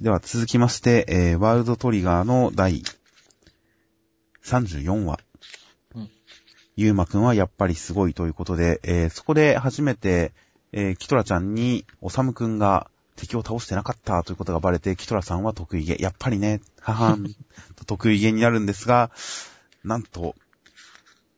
[0.00, 2.82] では続きまして、えー、ワールドトリガーの第
[4.44, 5.18] 34話。
[5.94, 6.10] うん
[6.76, 10.32] ゆうまくんはやっぱりすごいということで、えーそこで初めて、
[10.72, 15.96] えーキトラちゃんに、おさむくんが敵を倒してなかったということがバレて、キトラさんは得意げ。
[15.98, 17.26] やっぱりね、母ん
[17.76, 19.10] と得意げになるんですが、
[19.84, 20.36] なんと、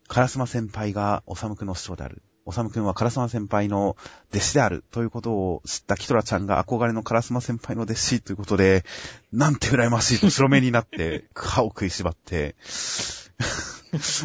[0.06, 2.22] カラスマ先輩がおさむくんの師匠である。
[2.44, 3.96] おさむくんはカラスマ先輩の
[4.30, 8.84] 弟子であるということを知ったキトラちゃんが憧れのカラスマ先輩の弟子ということで、
[9.32, 12.56] なんて羨ましいと白目になって、歯を食いしばって、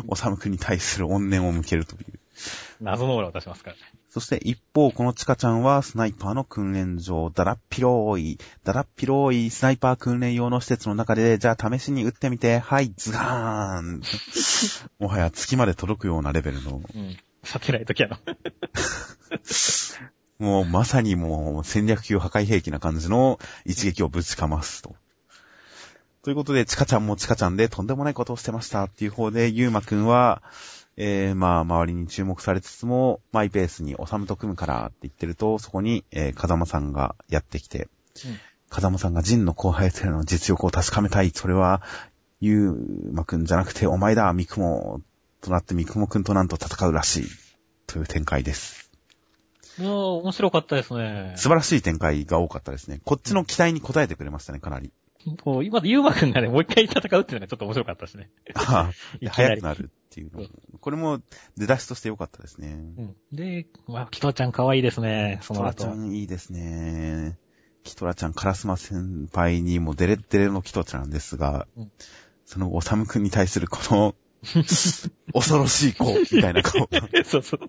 [0.07, 2.19] おさむくんに対する怨念を向けるという。
[2.81, 3.81] 謎のオーラを出しますからね。
[4.09, 14.01] そして一方、このチカちゃんはスナイパーの訓練場、だらっぴろーい、だらっぴろーいスナイパー訓練用の施設の中で、じゃあ試しに撃ってみて、はい、ズガーン。
[14.97, 17.17] もはや月まで届くようなレベルの、うん。
[17.47, 18.19] サテライトキャノン。
[20.43, 24.97] もうまさにもう戦略級破壊兵器な感じの一撃をぶちかますと。
[26.23, 30.43] ということで、チカちゃんもチカちゃんでとんでもないことをしてましたっていう方で、ゆうまくんは、
[30.97, 37.87] えー、まあ、周りに注目されつつも、マイペースにおさむと組むからって言ってると、そこに、えー、風間さんがやってきて、
[38.25, 38.39] うん
[38.69, 41.31] 風間さんがジンの後輩というの実力を確かめたい。
[41.33, 41.81] それは、
[42.41, 45.01] ゆうまくんじゃなくて、お前だ、ミクモ
[45.41, 47.27] となってミクモくんとなんと戦うらしい。
[47.87, 48.91] という展開です。
[49.79, 51.33] もう、面白かったですね。
[51.37, 52.99] 素晴らしい展開が多かったですね。
[53.05, 54.91] こっちの期待に応えてくれましたね、かなり。
[55.43, 58.29] こう、今でユーマくんがね、もう一回戦うっていうのがちょっと面白かったですね。
[58.55, 58.91] あ
[59.25, 60.47] あ早くなるっていうのも。
[60.79, 61.21] これも
[61.55, 62.73] 出だしとして良かったですね。
[62.97, 63.15] うん。
[63.31, 66.01] で、まあ、キトちゃん可愛いですね、その後キトラちゃ。
[66.01, 67.37] んいいですね。
[67.83, 71.91] キトラちゃん、カラスマ先輩にもデレッデレのキトちゃんですが、うん
[72.47, 74.15] そのおさむくんに対するこの、
[75.33, 77.01] 恐ろしい子、みたいな顔が。
[77.25, 77.59] そうそう。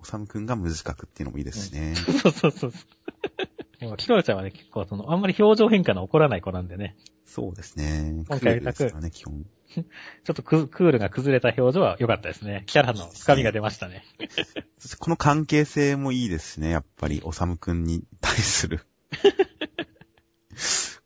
[0.00, 1.94] おさむくんが無自覚っていうのもいいですしね。
[1.94, 2.72] そうそうそう。
[3.80, 6.96] でもキトちゃんはね、結構その、あんまり表情変化の起こらない子なんでね。
[7.24, 8.24] そうですね。
[8.28, 9.44] 今回クールですからね、基本。
[9.74, 9.82] ちょ
[10.32, 12.62] っとククールが崩れた表情は良かったですね。
[12.66, 14.04] キャラの深みが出ましたね。
[14.78, 18.86] そしてこの関係性もいいですしね、やっぱり、おさむくんに対する。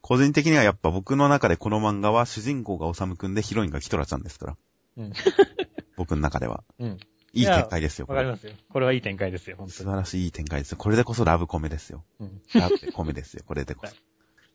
[0.08, 4.56] 個人的にはやっぱ僕の中でこの漫画は主人公がおさむくんでヒロインがキトラちゃんですから。
[4.96, 5.12] うん。
[5.98, 6.64] 僕の中では。
[6.78, 6.98] うん。
[7.34, 8.06] いい展開ですよ。
[8.08, 8.54] わかりますよ。
[8.70, 9.72] これはいい展開ですよ、本当に。
[9.76, 10.78] 素晴らしいいい展開ですよ。
[10.78, 12.04] これでこそラブコメですよ。
[12.20, 12.40] うん。
[12.54, 14.02] ラブでコメですよ、これでこそはい。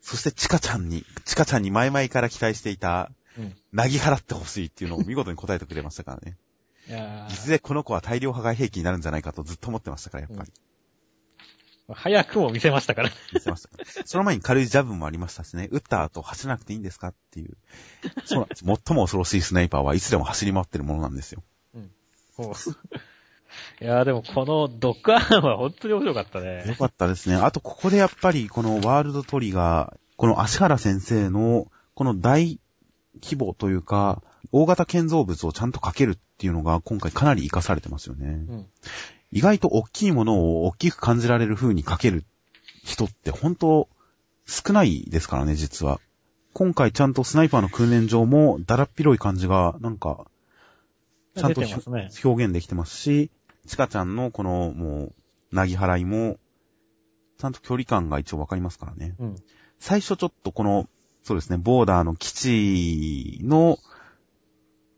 [0.02, 3.56] そして、チカちゃんに、チカちゃんに前々から期待していた、うん。
[3.72, 6.36] なぎ払ってほしいっていうのを見事に答えてくれましたからね。
[6.90, 10.50] いやいずれこの子は大量破壊兵器になるんじゃないかとずっと思ってましたから、やっぱり。
[10.50, 10.54] ー、
[11.90, 13.10] 早くも見せましたから。
[13.34, 13.86] 見せましたから。
[14.06, 17.58] その前に軽いジャブもありましたしね、撃った後走らなくていいんですかっていう。
[18.26, 18.64] そうなんです。
[18.66, 21.44] 最も恐ろしいスナイパーはいつでも走り回ってるものなんですよ。
[22.38, 22.54] もう
[23.82, 26.76] いやーでもこのドッグアームは本当に面白かったよね。
[26.76, 27.36] かったですね。
[27.36, 32.60] あと、ここでやっぱり、このワールドトリガー、この足原先生の、この大
[33.22, 38.28] 規模というか、大型建造物をちゃんとかけるっていうのが、今回かなり活かされてますよね。
[38.28, 38.68] うん。
[39.34, 42.24] 意外と大きいものを大きく感じられる風にかける
[42.84, 43.90] 人って本当
[44.46, 46.00] 少ないですからね、実は。
[46.54, 50.28] 今回ちゃんとスナイパーの訓練場もだらっ広い感じが、なんか、
[51.36, 52.10] ちゃんとね。
[52.24, 53.32] 表現できてますし、
[53.66, 55.14] チカちゃんのこの、も
[55.52, 56.38] う、なぎ払いも、
[57.40, 59.16] ちゃんと距離感が一応わかりますからね。
[59.18, 59.36] うん。
[59.80, 60.88] 最初ちょっとこの、
[61.24, 63.80] そうですね、ボーダーの基地の、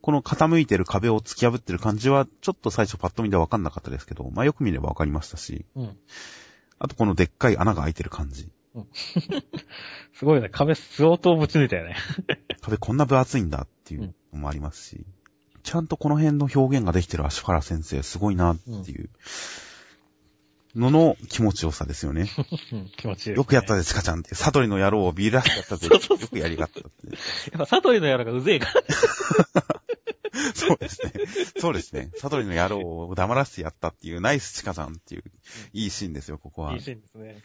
[0.05, 5.97] この傾いてる壁を突き破ってる感じは、ちょっと最初パッと見でわかんなかったですけど、まあよく見ればわかりましたし、うん。
[6.77, 8.51] あとこのでっかい穴が開いてる感じ。
[10.13, 10.49] すごいね。
[10.49, 11.95] 壁相当ぶち抜いたよね。
[12.61, 15.03] 壁こんな分厚いんだっていうのもありますし、
[15.63, 19.09] ちゃんとこの辺の表現ができてる足原先生、すごいなっていう
[20.75, 22.29] のの気持ちよさですよね。
[22.73, 22.91] うん。
[22.97, 24.35] 気持ちいい、よくやったでで、チカちゃんって。
[24.35, 25.88] サトリの野郎をビラしてやったぜ。
[25.88, 27.15] そうそうそうよくやりがったって。
[27.15, 27.49] す。
[27.51, 28.83] やっぱサトリのやらがうぜえから。
[30.53, 31.12] そうですね。
[31.59, 32.12] そうですね。
[32.18, 35.23] サトリの野郎を黙らせてやったっていうナイスチカさんっていう、
[35.73, 36.81] いいシーンですよ、ここはいい。
[36.81, 37.41] シーンですね。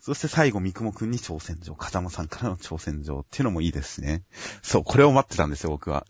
[0.00, 4.22] そして最後、三雲くんに挑戦状、風間さんからの挑戦状っていうのもいいですしね。
[4.62, 6.06] そう、これを待ってたんですよ、僕は。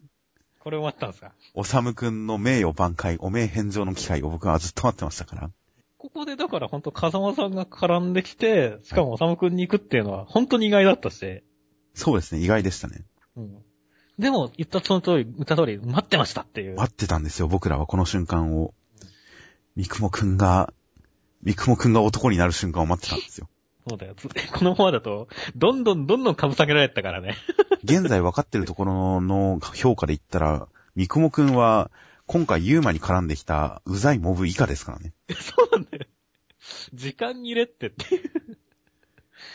[0.61, 1.33] これ終わったんですか？
[1.55, 5.51] おさむくんの名誉挽回、お名返上の機会を僕はずっと待ってましたから。
[5.97, 11.43] ここでだから本当風間さんが絡んできて、しかもおさむくんに行くっていうのは本当に意外だったし。
[11.95, 13.05] そうですね、意外でしたね。
[13.37, 13.63] うん。
[14.19, 16.77] でも、言ったその通り、言った通り、待ってましたっていう。
[16.77, 18.75] 待ってたんですよ、僕らはこの瞬間を。
[19.77, 20.73] 三雲くんが、
[21.43, 23.49] 三雲くんが男になる瞬間を待ってたんですよ。
[23.89, 24.15] そうだよ。
[24.17, 27.37] つこのままだと、どんどんどんどん株下げられてたからね。
[27.85, 31.93] 現在分かってるところの評価で言ったら、三雲くんは、
[32.27, 35.15] 今回ユーマに絡んできた、うざいモブ以下ですからね。
[35.31, 36.07] そうなんだよ。
[36.93, 38.31] 時間に入れってっていう。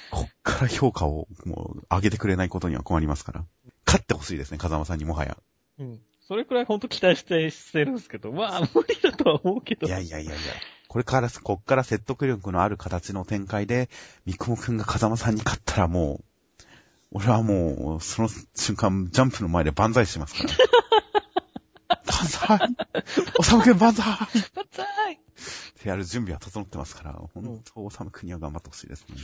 [0.09, 3.45] こっかから評価をもう上げてくれないことには困りますから。
[3.85, 5.37] 勝ってほしいですね、風間さんにもはや。
[5.79, 5.99] うん。
[6.27, 9.87] それくらいほんと期待してしてるんですけど、まあ無理だとは思うけど。
[9.87, 10.41] いやいやいやいや。
[10.87, 13.89] これから、こっから説得力のある形の展開で、
[14.25, 16.23] 三雲くんが風間さんに勝ったらもう、
[17.11, 21.97] 俺はもう、その瞬間、ジャンプの前で万歳しますから。
[22.05, 22.75] 万歳
[23.39, 25.17] おさむくん万歳バッツァイっ
[25.81, 29.15] てやる準備は整ってますから、本当、おさむくんには頑張ってほしいですね。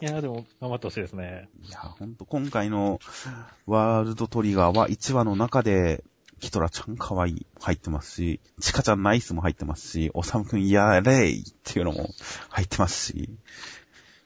[0.00, 1.48] いや、でも頑張ってほしいですね。
[1.62, 3.00] いや、ほんと、今回の
[3.66, 6.04] ワールドトリガーは1話の中で、
[6.38, 12.10] キトラちゃん可愛い入ってますし、チカちゃんナイスも入ってますし、おさむくんやれいっていうのも
[12.50, 13.30] 入ってますし、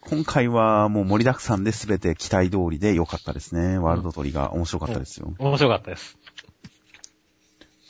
[0.00, 3.78] 今回はもう盛りだくさんで全て期待通りで良かったですね。
[3.78, 5.32] ワールドトリガー面白かったですよ。
[5.38, 6.18] 面白かったです。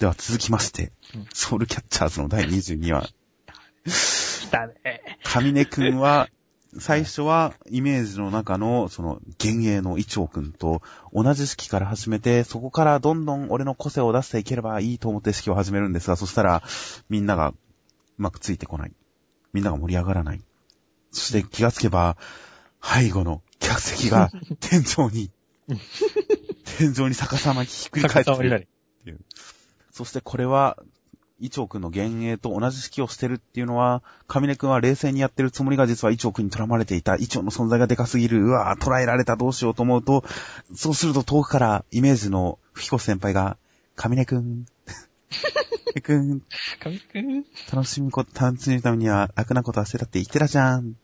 [0.00, 3.11] では続きましてうん、ソウルキャッチャーズの第22話。
[3.85, 5.19] 来たね。
[5.25, 6.29] 上根くんは、
[6.78, 10.82] 最初はイメージの中の、その、幻影のイチョウくんと
[11.12, 16.62] 同じ式から始めて、そこからどんどん俺の個性を出していければいいと思って式を始めるんですが、そしたら、
[17.08, 17.55] みんながう
[18.19, 18.93] まくついてこない。
[19.52, 20.43] みんなが盛り上がらない。
[21.11, 22.17] そして気がつけば、
[22.82, 24.31] 背後の客席が
[24.61, 25.32] 天井に、
[26.78, 28.69] 天井に逆さまにひっくり返ってる逆さまになり。
[29.90, 30.78] そしてこれは、
[31.40, 37.16] イチョウ君の幻影と同じ式をしてるっていうのは、カミネ君は冷静にやってるつもりが実はイチョウ君に絡まれていた。
[37.16, 38.44] イチョウの存在がでかすぎる。
[38.44, 40.25] うわぁ、捉えられたどうしようと思うと、
[40.75, 43.56] そうすると遠くからイメージのフヒコ先輩が、
[43.96, 44.92] カミネ君、カ
[45.87, 46.42] ミネ君、
[46.78, 50.94] 神くん楽しむこと、楽しむためには楽なことは捨てたって言ってたじゃん。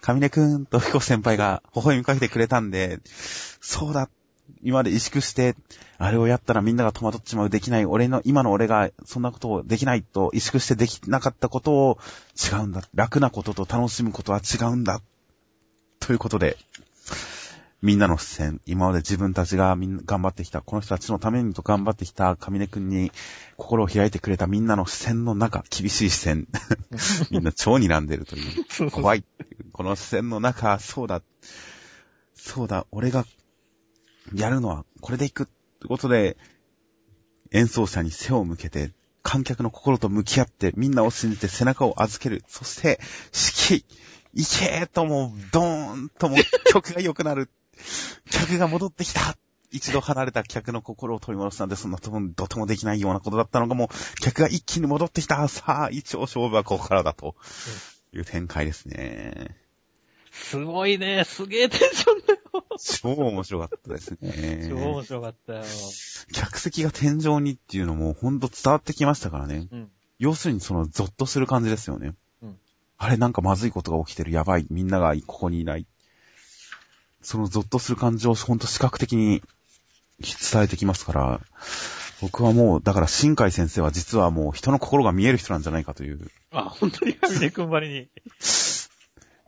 [0.00, 3.00] カミネ君とフヒコ先輩が微笑みかけてくれたんで、
[3.60, 4.08] そうだ。
[4.62, 5.56] 今まで萎縮して、
[5.98, 11.98] あれをやったらみんなが戸惑っちまう、できない、俺の、今の俺がそんなことをできないと萎縮してできなかったことを
[12.34, 12.82] 違うんだ。
[12.94, 15.00] 楽なことと楽しむことは違うんだ。
[16.00, 16.56] ということで、
[17.84, 23.12] みんなの視線、今まで自分たちがみんな頑張ってきた、この人たちのためにと頑張ってきた上根くんに
[23.58, 26.48] 心を開いてくれたみんなの視線の中、厳しい視線。
[27.30, 28.40] みんな超睨んでるとい
[28.86, 28.90] う。
[28.90, 29.24] 怖い。
[29.72, 31.20] この視線の中、そうだ。
[32.34, 33.26] そうだ、俺が
[34.32, 36.36] やるのはこれでいくってことで、
[37.52, 38.92] 演奏者に背を向けて、
[39.22, 42.42] 観客の心と向き合って、みんなを信じて背中を預ける。
[42.46, 43.00] そして、
[43.68, 43.84] 指揮、
[44.34, 46.36] いけーともう、ドーンとも
[46.70, 47.50] 曲が良くなる。
[48.30, 49.36] 客が戻ってきた。
[49.70, 55.48] 一度離れた客の心を取り戻したんで、そんなとも、どともできないようなことだったのが、もう、客が一気に戻ってきた。
[55.48, 57.34] さあ、一応勝負はここからだと。
[58.12, 59.56] いう展開ですね。
[60.30, 61.24] すごいね。
[61.24, 62.33] すげえテンションだ。
[62.78, 64.70] 超面白かったです超ね。
[64.72, 65.64] 面白かったよ。
[66.32, 69.68] 客席が天井にっていうのもほんと伝わってきましたからね。
[69.70, 69.90] うん。
[70.18, 72.14] 要するにそのゾッとする感じですよね。
[72.42, 72.58] うん
[72.96, 75.86] あれなんかまずいことが起きてる、やばい、みんながここにいない。
[77.22, 79.42] そのゾッとする感じをほんと視覚的に
[80.20, 81.40] 伝えてきますから、
[82.20, 88.08] 僕はもう、だから新海先生は実はもう人の心が見える人なんじゃないかという、あ、本当に神根くんばりに。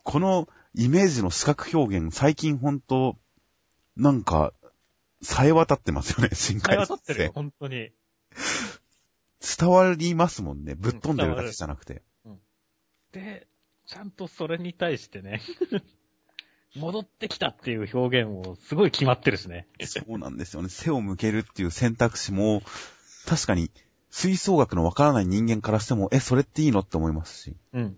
[0.02, 3.16] このイメージの視覚表現、最近ほんと、
[3.96, 4.52] なんか、
[5.22, 7.32] 冴え渡ってますよね、 新会海先生話立ってるよ、。
[7.34, 7.92] 本当に。
[9.58, 10.74] 伝わりますもんね。
[10.74, 12.02] ぶっ飛んでるだけじゃなくて。
[13.12, 13.46] で、
[13.86, 15.40] ちゃんとそれに対してね、
[16.76, 19.66] 戻ってきたっていう表現もすごい決まってるしね。
[19.80, 20.68] そうなんですよね。
[20.68, 22.62] 背を向けるっていう選択肢も、
[23.24, 23.70] 確かに、
[24.10, 27.96] 吹奏楽のわからない人間からしても、え、それっていいのって思いますし、うん。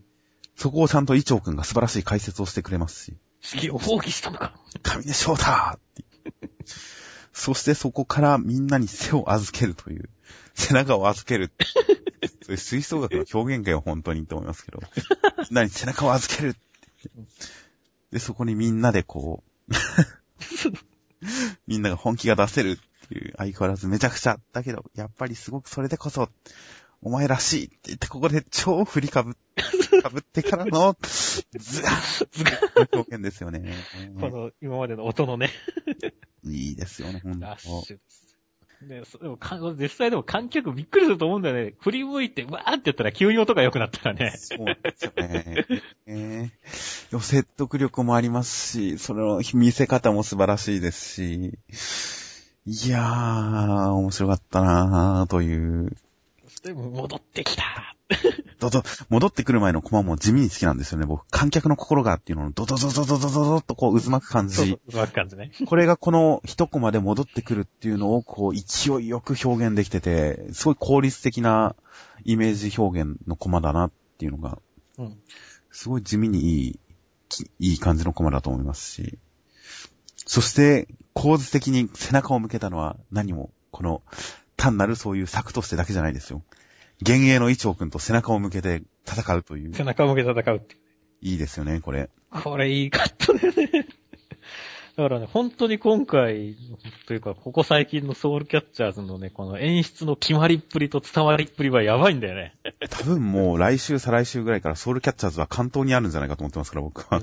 [0.58, 4.54] そこをちゃんとイチョウ君が素晴らしい解説をしてくれますし、式を放棄したのか。
[4.82, 6.04] 神根翔太って。
[7.32, 10.10] そしてそこからみんなに背を預けるという、
[10.54, 11.52] 背中を預ける。
[12.42, 14.80] そういう吹奏楽の表現かよ、本当にって思いますけど。
[15.48, 16.56] みんなに背中を預ける。
[18.10, 19.72] で、そこにみんなでこう、
[21.68, 24.40] みんなが本気が出せるっていう、相変わらずめちゃくちゃ。
[24.52, 26.28] だけど、やっぱりすごくそれでこそ、
[27.00, 29.36] お前らしいって言って、ここで超振りかぶ、
[30.02, 33.74] かぶってからの、ズガッ表現ですよね。
[34.20, 35.50] この今までの音のね、
[36.44, 38.28] いいですよね、ほんとラッシュです。
[38.82, 41.74] ね、そでもか実際でも観客びっくりすると思うんだよね。
[41.80, 44.34] 振り向いて、わーって言ったら急に音が良くなったらね。
[44.36, 45.66] そうですよね。
[46.06, 46.50] えー
[47.10, 51.58] でも説得力もありますし、その見せ方も素晴らしいですし、
[52.66, 55.96] いやー、面白かったなーという。
[56.44, 57.96] そして戻ってきた。
[58.58, 61.06] どど、戻ってくる前のコマも地味に好きなんですよね。
[61.06, 65.52] 僕、観客の心がっていうののドドドドドドドドとこう渦巻く感じそうそう。、うまく感じね。
[65.66, 71.76] これがこの一コマで戻ってくるっていうのをこう勢いよく表現できてて、すごい効率的な
[72.24, 74.58] イメージ表現のコマだなっていうのが、
[74.98, 75.18] うん。
[75.70, 76.80] すごい地味にいい
[77.60, 79.18] いい感じのコマだと思いますし。
[80.26, 84.02] そして、構図的に背中を向けたのは何も、この、
[84.56, 86.42] 単なるそういう策としてだけじゃないですよ。
[87.00, 89.74] 幻影の一丁くんと背中を向けて戦うという。
[89.74, 90.80] 背中を向けて戦うっていう。
[91.20, 92.10] いいですよね、これ。
[92.30, 93.86] これいいカットだよね。
[94.96, 96.56] だからね、本当に今回、
[97.06, 102.56] というか、ここ最近のソウルキャッチャーズのね、この演出の決まりっぷりと伝わりっぷりはやばいんだよね。
[102.90, 107.20] 多分もう来週、再来週ぐらいからソウルキャッチャーズは関東にあるんじゃないかと思ってますから、僕は。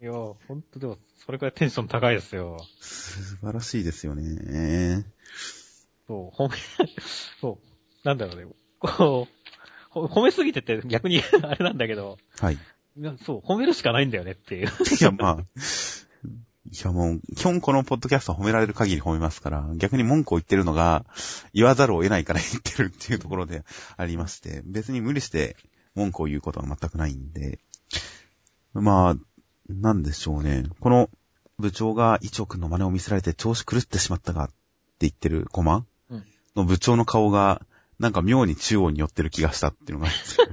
[0.00, 2.56] いやー、本当でも、それくらいテンション高いですよ。
[2.80, 5.04] 素晴らしいですよね。
[6.08, 6.56] そう、褒め、
[7.40, 8.46] そう、なんだろうね。
[8.80, 9.38] こう、
[9.90, 12.54] ほ褒めすぎてて逆に あれなんだけど、はい。
[12.54, 12.58] い
[13.00, 14.68] いやそう、褒めるしかないんだよねっていう。
[15.00, 15.44] や、まあ、
[16.70, 21.04] いやもう、基本このポッドキャストは褒められる限り褒めますから、逆に文句を言ってるのが、
[21.52, 23.64] 言わざるを得ないから言ってるっていうところで
[23.96, 25.56] ありまして、別に無理して
[25.94, 27.60] 文句を言うことは全くないんで、
[28.72, 29.16] まあ、
[29.68, 30.64] なんでしょうね。
[30.80, 31.10] この
[31.58, 34.54] 部長が一億の真似を見せられて調子狂ってしまったがって
[35.00, 35.86] 言ってるコマうん
[36.58, 37.62] の部長の顔が、
[37.98, 40.46] なんか妙に中央に寄ってる気がしたっていうのがあるんですよ。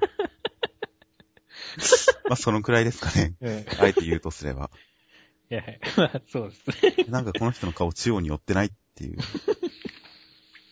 [2.30, 3.36] まあ、そのくらいですかね。
[3.42, 4.72] うんあえて言うとすれば。
[5.52, 5.64] いや、
[5.98, 7.06] まあ、そうですね。
[7.10, 9.18] なんかこの人の顔中央に寄ってないっていう。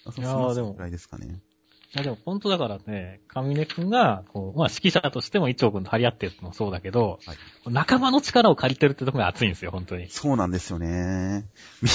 [0.05, 1.41] あそういやーでもそのくらいですかね。
[1.95, 7.37] いやでも本当だからね、上根くんが、こう、まあ指揮者としても一丁くんと張り合ってるのもそうだけど、はい
[7.67, 10.09] 仲間の力を借りてるってところが熱いんですよ、本当に。
[10.09, 11.45] そうなんですよね。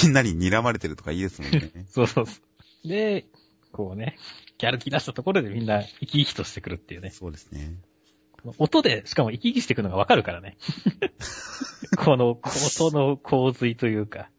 [0.03, 1.71] みんなに睨まれてるとかいいですもんね。
[1.89, 2.48] そうそうそう。
[2.85, 3.25] で、
[3.71, 4.17] こうね、
[4.57, 7.11] ギャル気出したところでみんな生き生きとしてくるっていうね。
[7.11, 7.75] そうですね。
[8.57, 10.57] 音で、しかも生き生きしてくるのがわかるからね。
[11.97, 14.29] この、音の洪水というか。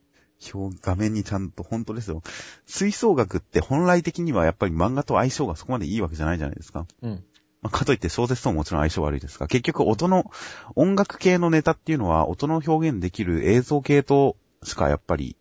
[0.54, 2.22] 表、画面にちゃんと本当ですよ。
[2.66, 6.86] 吹奏楽って本来的にはやっぱり漫画と相性がそこまでいいわけじゃないじゃないですか。
[7.02, 7.24] うん。
[7.60, 10.30] まあ、かといって小説とももちろん相性悪いですが、結局音の、
[10.76, 15.36] 音楽系のネタっていうのは音の表現できる映像系としかやっぱり、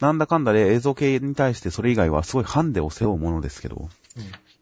[0.00, 3.88] なんだかんだで映像系に対してそれ以外はすごいハンデを背負うものですけど、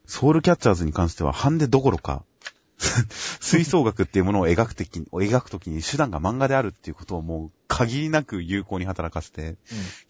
[0.06, 2.24] ソウルキャッチャーズに関してはハンデどころか、
[3.40, 9.56] 吹奏楽っていうものを描くときに、描くときに手段が漫画であるっていうことをもう限りなく有効に働かせて、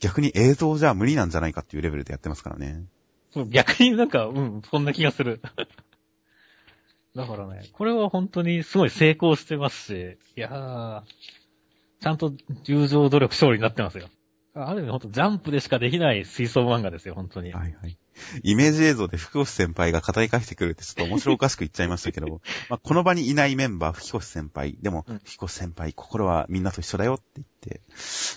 [0.00, 2.84] 逆に映像じゃ無理なんじゃないかっていうレベルでやってますからね。
[3.48, 5.40] 逆になんか、うん、そんな気がする。
[7.16, 11.02] だからね、これは本当にすごい成功してますし、いやー、
[12.00, 12.32] ちゃんと
[12.64, 14.08] 友情努力勝利になってますよ。
[14.54, 17.52] ある意味本当ジャンプでしかできない水槽漫画ですよ、本当に。
[17.52, 17.98] はいはい。
[18.44, 27.80] イメージ映像で福星先輩が語り返してくるってちょっと面白おかしく言っちゃいましたけど、 まあ、この場にいないメンバー、福星先輩、でも、うん福星先輩、心はみんなと一緒だよって言って、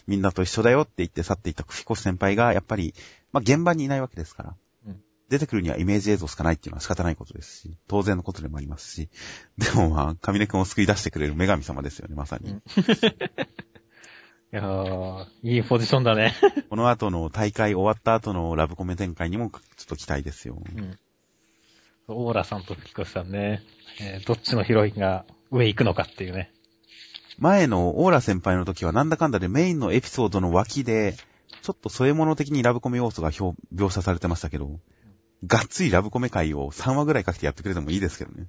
[0.08, 2.96] みんなと一緒だよって言って去っていった福星先輩が、やっぱり、
[3.32, 4.56] まあ、現場にいないわけですから、
[4.88, 9.10] うん出てくるにはイメージ映像しかないっていうのは仕方ないことですし、当然のことでもありますし、
[9.58, 12.50] でもまあ、神根くんを救い出してくれる女神様ですよね、まさに。
[12.50, 12.64] うん
[14.54, 16.34] いやー、いいポジションだね。
[16.70, 20.62] この後の大会終わった後のラブコメ展開にもちょっと期待ですよ。
[20.74, 20.98] うん。
[22.08, 23.62] オーラさんと吹越さんね、
[24.00, 26.52] えーどっちのヒロインが上行くのかっていうね。
[27.38, 31.16] 前のオーラ先輩の時はなんだかんだでメインのエピソードの脇で、
[31.62, 34.80] ちょっと添え物的にラブコメ要素が表描写されてましたけど、
[35.46, 38.48] がっつりラブコメ会を3話ぐらいかけてやってくれてもいいですけどね。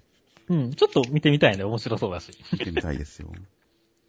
[0.49, 1.65] うん、ちょっと見てみたいね。
[1.65, 2.33] 面白そうだし。
[2.53, 3.33] 見てみたいですよ。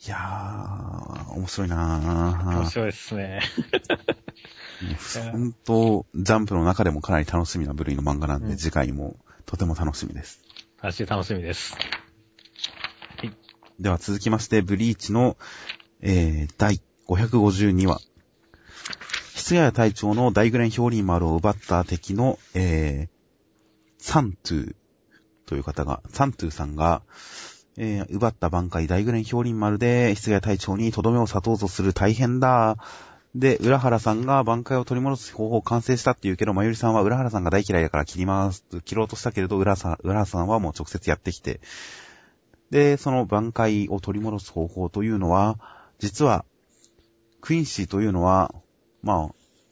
[0.06, 2.60] いやー、面白いなー。
[2.62, 3.42] 面白いですね。
[5.34, 10.40] 本当、ジャンプの中でもかなり楽しみな部類の漫画なんで、うん次回もとても楽しみです。
[10.82, 11.76] 楽しみ、楽しみです。
[13.78, 15.38] では続きまして、ブリーチの、
[16.00, 18.00] えー、第552話。
[19.36, 23.10] 室谷隊長の大グレン氷林丸を奪った敵の、えー、
[23.98, 24.76] サントゥー
[25.46, 27.02] という方が、サントゥーさんが、
[27.82, 32.76] えー、奪った挽回大グレン氷林丸で、室谷隊長にとどめを刺とうとする大変だ。
[33.36, 38.66] で、浦原さんが挽回を取り戻す方法を完成したって言うけど、まゆりさんは浦原さんが大嫌いだから切ります。
[38.84, 41.62] 切ろうとしたけれど、浦さん、浦原さんはもう直接やってきて、
[42.70, 45.58] で、その挽回を取り戻す方法というのは、
[46.00, 46.44] 実は、
[47.40, 48.54] クインシーというのは、
[49.04, 49.28] まあ、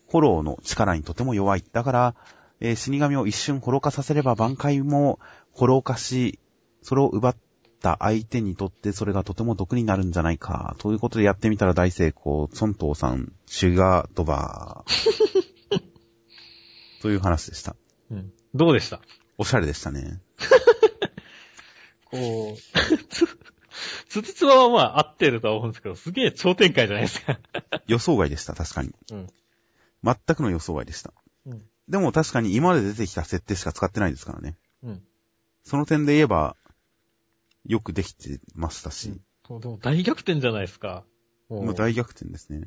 [0.09, 1.63] フォローの力にとても弱い。
[1.73, 2.15] だから、
[2.61, 5.19] えー死神を一瞬滅化させれば挽回も
[5.51, 6.39] 滅化し、
[6.83, 7.46] それを奪って
[7.81, 10.75] た相手にとってそれがとても毒になるんじゃないか。
[10.79, 12.49] ということでやってみたら大成功。
[12.59, 15.81] 孫東さん、シュガードバー。
[17.01, 17.75] という話でした。
[18.11, 18.31] うん。
[18.55, 19.01] どうでした？
[19.37, 20.19] おしゃれでしたね。
[22.05, 23.27] こう、つ、
[24.09, 27.39] つつつはまあ合ってるとは思うんですけど、すげえ超展開じゃないですか。
[27.87, 28.91] 予想外でした、確かに。
[29.11, 29.27] うん。
[30.03, 31.13] 全くの予想外でした。
[31.45, 31.63] うん。
[31.89, 34.57] でも確かに今まで出てきた設定しか使ってないですからね。
[34.83, 35.03] うん。
[35.63, 36.55] その点で言えば、
[37.67, 39.13] よくできてましたし、
[39.47, 41.03] そうでも大逆転じゃないですか。
[41.49, 42.61] もう大逆転ですね。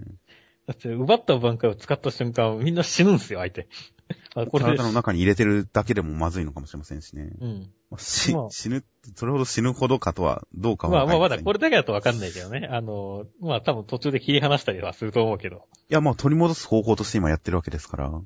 [0.66, 3.68] だって、奪った挽回を使った瞬間、みんな死ぬんすよ、相手。
[4.34, 4.84] あ、これで体。
[4.84, 7.32] の中に入れてるだけでもまずいのかもしれませんしね。
[7.40, 7.70] うん。
[7.90, 8.84] まあ死まあ死ぬ、
[9.16, 12.68] それほど死ぬほどかとは、どうかはまあまあ、まわかりせんだこれだけだとわかんないけどね。
[12.70, 15.66] あの、まあ多分途中で切り離したりはすると思うけど。
[15.88, 18.22] いや、まあ取り戻す方法として今やってるわけですから、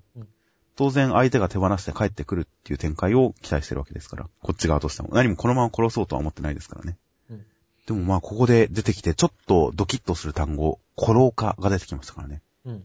[0.76, 5.11] 当然相手が手放して帰ってくるっていう展開を期待してるわけですから、こっち側としても。
[5.12, 6.97] 何もこのまま殺そうとは思ってないですからね。
[7.31, 7.45] うん
[7.87, 12.40] でもまあここで出てきてちょっとドキッとする単語、コローカが出てきましたからね。
[12.64, 12.85] うん。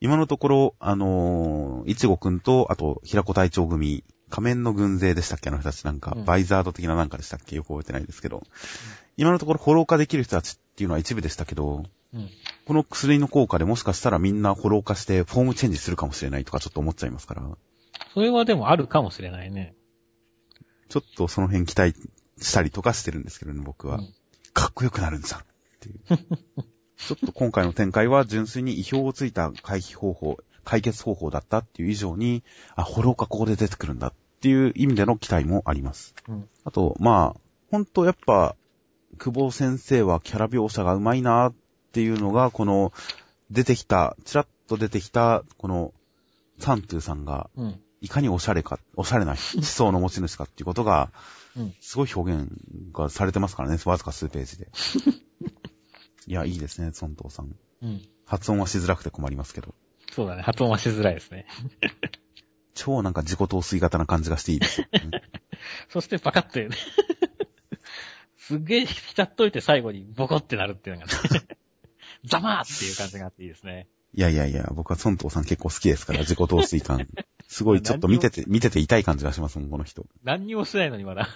[0.00, 8.42] 今のところ、あのー、いちごくんと、あと、平子隊長組、仮面の軍勢でしたっけあの人たちなんか、うんバイザード的ななんかでしたっけよく覚えてないですけど。
[9.16, 12.28] 今のところ、ホロー化できる人たちっていうのは一部でしたけど、うん。
[12.72, 17.42] この薬の効果でもしかしたらみんなホロー化してフォームチェンジするかもしれないとかちょっと思っちゃいますから、
[18.14, 19.74] それはでもあるかもしれないね。
[20.88, 21.94] ちょっとその辺期待
[22.38, 23.96] したりとかしてるんですけどね、僕は。
[23.96, 24.14] うん
[24.54, 25.44] かっこよくなるんじゃんっ
[25.80, 26.00] ていう。
[26.96, 32.44] ちょっと今回の展開は純粋に意表をついた回避方法、解決方法だったっていう以上に、
[32.76, 36.14] あ、ホロー化ここで出てくるんだっていう意味での期待もあります。
[36.28, 36.48] うん。
[36.64, 38.56] あと、まあ、本当やっぱ、
[39.18, 41.54] 久保先生はキャラ描写がうまいなっ
[41.92, 42.92] ていうのが、この、
[43.50, 45.92] 出てきた、ちらっと出てきた、この、
[46.58, 47.80] サントゥーさんが、うん。
[48.00, 51.12] いかにおしゃれか、おしゃれな思想の持ち主かっていうことが、
[51.56, 51.74] うん。
[51.80, 52.50] すごい表現
[52.92, 54.68] がされてますからね、わずか数ページで。
[56.26, 57.54] いや、いいですね、孫東さん。
[57.82, 58.02] うん。
[58.26, 59.74] 発音はしづらくて困りますけど。
[60.12, 60.42] そうだね。
[60.42, 61.46] 発音はしづらいですね。
[62.74, 65.22] 超なんか自己陶酔型な感じがしていいですよね。
[65.90, 66.68] そしてパカッて、
[68.36, 71.46] すっげえ浸っといて最後にボコってなるっていうのがね、
[72.24, 73.88] ザマーっていう感じがあっていいですね。
[74.14, 77.06] いやいやいや、僕は孫東さん結構好きですから、 自己陶酔感。
[77.48, 80.06] すごいちょっと見てて、見てて痛い感じがしますもん、この人。
[80.22, 81.28] 何にもしてないのにまだ。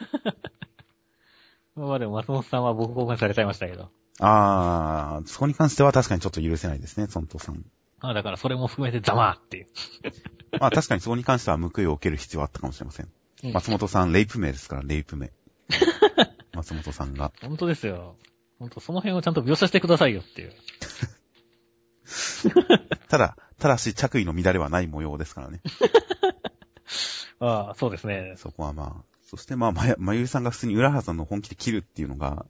[1.75, 3.91] まあでも松本さんはボコボコにされちゃいましたけど。
[4.21, 7.65] あー、そこに関しては確かにちょっと許せないですね、孫東さん。
[8.01, 9.67] まあだからそれも含めてザマーっていう。
[10.61, 13.07] まあ確かにそこに関しては報いを受ける必要はあったかもしれません。
[13.45, 15.31] うん松本さん、レイプ名ですから、レイプ名。
[16.55, 17.33] 松本さんが。
[17.43, 18.17] 本当ですよ。
[18.59, 20.53] 本当その辺をちゃんと描写してくださいよっていう。
[23.09, 25.61] ただ、ただし着衣の乱れはない模様ですからね。
[27.39, 28.35] ああ、そうですね。
[28.37, 29.17] そこはまあ。
[29.27, 32.47] そしてまあ、まや、まゆりさんが普通に浦原さんの本気で切るっていうのが、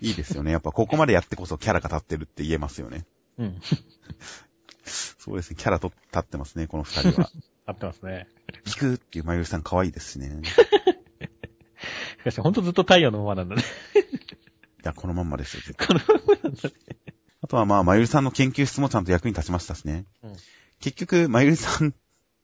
[0.00, 0.50] いいですよね。
[0.50, 3.04] やっぱここまでやってこそキャラが立ってるって言えますよね。
[3.38, 3.60] うん。
[4.84, 5.56] そうですね。
[5.56, 7.30] キャラと立ってますね、この二人は。
[7.66, 8.28] 合ってますね。
[8.64, 10.40] 聞くっていうまゆりさん可愛いですしね。
[10.44, 13.62] しかし本当ずっと太陽のままなんだね。
[14.86, 16.74] いや、このまんまですよ、このままなんだね。
[17.42, 20.04] あとはまあ、まゆりさんの研究室もちゃんと役に立ちましたしね。
[20.22, 20.36] うん
[20.78, 21.94] 結局、まゆりさん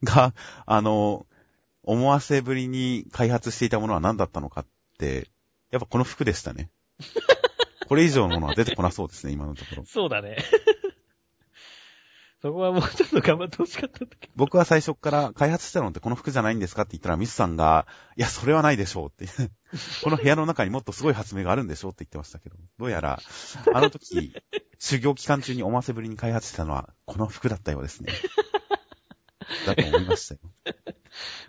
[0.03, 1.27] が、あの、
[1.83, 4.67] 思わせぶりに開発していたものは何だったのかっ
[4.99, 5.29] て、
[5.71, 6.71] やっぱこの服でしたね。
[7.89, 9.85] これ以上のものは出てこなそうですね、今のところ。
[9.85, 10.39] そうだね。
[12.43, 19.33] そこはもうちょっと頑張ってほしかったんだけ僕は最初から開発したのってこの服じゃないんですかって言ったらミスさんが、いや、それはないでしょうって。
[20.03, 23.21] この部屋の中にもっとすごい発明があるんでしょうって言ってましたけど、どうやら、
[23.73, 24.35] あの時、
[24.81, 28.13] 修行期間中に思わせぶりに開発したのは、この服だったようですね。
[29.65, 30.41] だと思いましたよ。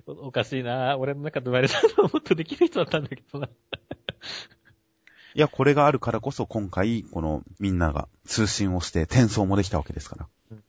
[0.05, 0.13] ど。
[0.21, 3.47] おかしいな俺の中で言われたのはもっとできる人だったんだけどな。
[3.47, 10.27] いや、これがあるからこそ今回、このみんなが通信をして転送もできたわけですから。
[10.51, 10.63] うん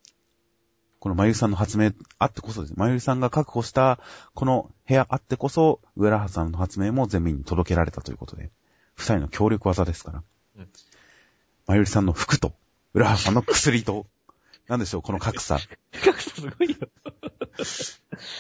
[1.05, 2.75] このまゆりさんの発明あってこそです。
[2.79, 3.99] まゆりさんが確保した
[4.33, 8.51] この部屋あってこそ、上原さんの発明も全面に届けられたということで、
[8.95, 10.23] 二人の協力技ですから。
[10.57, 10.69] うん
[11.67, 12.55] まゆりさんの服と、
[12.95, 14.07] 浦原さんの薬と、
[14.67, 15.59] なんでしょう、この格差。
[16.03, 16.77] 格差すごいよ。
[16.79, 17.05] こ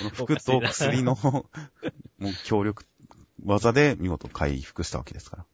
[0.04, 1.44] の服と薬の、も
[2.22, 2.86] う協力
[3.44, 5.44] 技で見事回復したわけですから。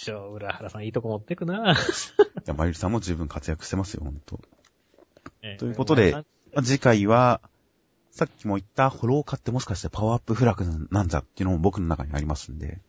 [0.00, 1.72] ちくしょう、浦原さんいいとこ持ってくな。
[1.72, 1.76] い
[2.46, 4.40] や、まゆりさんも十分活躍してますよ、本当。
[5.42, 5.56] ええ。
[5.56, 6.24] ということでま
[6.56, 7.40] あ次回は、
[8.10, 12.80] さっきも言ったホロー化ってもしかしてパワーアップフラグなんじゃっていうのも僕の中にありますんで、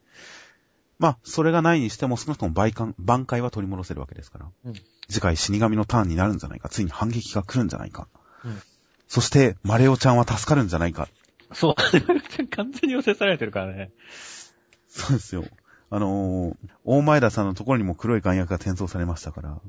[0.97, 4.74] まあ、それがないにしても少なくとも倍感挽回は取り戻せるわけですから、うん。
[5.10, 8.08] 次回死神のターンになるんじゃないか、ついに反撃が来るんじゃないか、
[8.43, 8.62] うん。
[9.08, 11.08] そして、マレオちゃんは助かるんじゃないか、
[11.54, 11.76] そう、
[12.50, 13.91] 完全に寄せされてるからね。
[14.88, 15.45] そうですよ。
[15.91, 19.62] あのー大前田さんのところにも黒い眼薬が転送されましたから、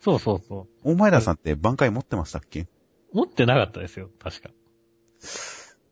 [0.00, 0.90] そうそうそう。
[0.92, 2.66] 大前田さんって挽回持ってましたっけ？
[3.14, 4.50] 持ってなかったですよ、確か。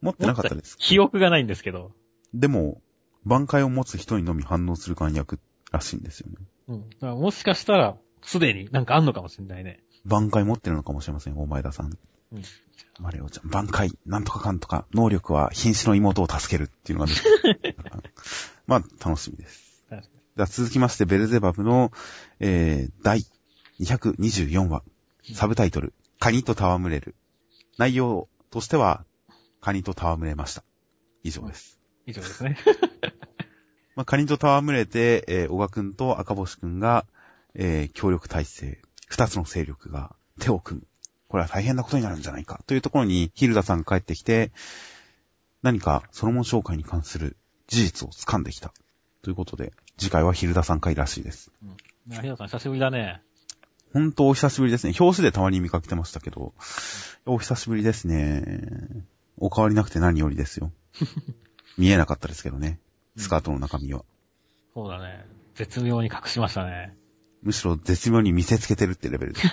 [0.03, 0.77] 持ってなかったです。
[0.79, 1.92] 記憶がないんですけど。
[2.35, 2.83] でも、
[3.25, 5.38] 挽回を持つ人にのみ反応する眼薬
[5.72, 6.37] らしいんですよね。
[6.68, 6.90] うん。
[6.90, 9.83] だからもしかしたら、すでになんかあんのかもしれないね。
[10.05, 11.87] 挽回持ってるのかもしれません、大前田さん。
[12.33, 12.42] うん
[12.99, 17.12] マレオちゃん、挽回、なんとかかんとか、能力は瀕死の妹を助けるっていうのが
[18.66, 19.65] まあ、楽しみです。
[20.46, 21.92] 続きまして、ベルゼバブの、
[22.40, 23.25] えー、第
[23.81, 24.83] 224話、
[25.35, 27.14] サブタイトル、カニと戯れる。
[27.79, 29.05] 内容としては、
[29.61, 30.62] カニと戯れました。
[31.22, 31.81] 以上です。
[32.07, 32.59] 以上ですね。
[33.96, 37.07] まあ、カニと戯れて、えー、小川くんと赤星くんが、
[37.55, 40.87] えー、協力体制、二つの勢力が手を組む。
[41.29, 42.62] これは大変なことになるんじゃないか。
[42.66, 44.53] というところに、ヒルダさんが帰ってきて、
[45.62, 48.72] 何かソロモン紹介に関する事実を掴んできた。
[49.27, 51.51] ということで、次回はヒルダさん回らしいです。
[51.61, 52.17] うん。
[52.17, 53.23] ヒロさん久しぶりだね。
[53.93, 54.95] ほんとお久しぶりですね。
[55.01, 56.55] 表紙でたまに見かけてましたけど、
[57.25, 58.45] お久しぶりですね。
[59.37, 60.71] お変わりなくて何よりですよ。
[61.77, 62.79] 見えなかったですけどね。
[63.17, 64.05] スカートの中身は。
[64.75, 65.27] そうだね。
[65.57, 66.97] 絶妙に隠しましたね。
[67.43, 69.53] むしろ絶妙に見せつけてるってレベルです、ね。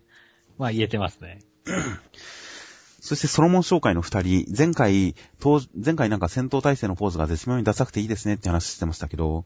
[0.56, 1.40] まあ言えてますね。
[3.00, 9.44] そしてソロモン紹介の二人、前回、当前回なんか戦闘態勢のポーズが絶妙にダサくていいですねって話してましたけど、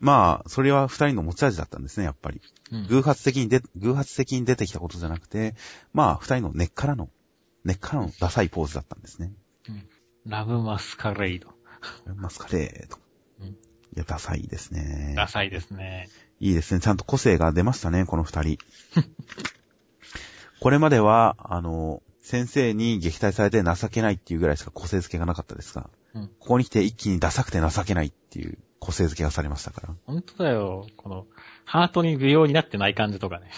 [0.00, 2.40] まあ、それは二人の持ち味だったんですね、やっぱり。
[2.72, 2.86] うん。
[2.88, 5.54] 偶発的にで、偶発的に出てきたことじゃなくて、
[5.92, 7.08] まあ、二人の根っからの、
[7.64, 9.32] 根っからのダサいポーズだったんですね。
[10.26, 11.48] ラブマスカレイド。
[12.16, 12.98] マスカレード。
[13.40, 13.56] うん
[13.96, 15.14] いや、ダサいですね。
[15.16, 16.08] ダサいですね。
[16.40, 16.80] いいですね。
[16.80, 18.58] ちゃんと個性が出ましたね、この二人。
[20.60, 29.94] これまでは、あの、先生に撃退されて情けないっていうぐらいしか個性付けがなかったですが、うんここに来て一気にダサくて情けないっていう個性付けがされましたから。
[30.06, 30.86] ほんとだよ。
[30.96, 31.26] この、
[31.66, 33.50] ハートに舞踊になってない感じとかね。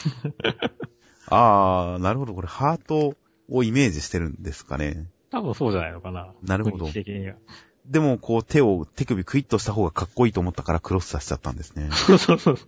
[1.31, 2.35] あー、なるほど。
[2.35, 3.15] これハート
[3.49, 5.07] をイメージしてるんですかね。
[5.31, 6.33] 多分そうじゃないのかな。
[6.43, 7.37] なるほど的には。
[7.87, 11.89] でも、こう手を、手首クイッとした方がかっこいいと思ったからクロスさせちゃったんですね。
[11.95, 12.55] そうそうそう。
[12.57, 12.59] い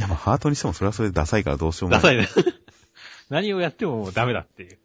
[0.00, 2.16] や、まあハートにしてもそれはそれでダサいからどうしようもない。
[2.16, 2.54] ダサいね。
[3.28, 4.78] 何をやってもダメだっていう。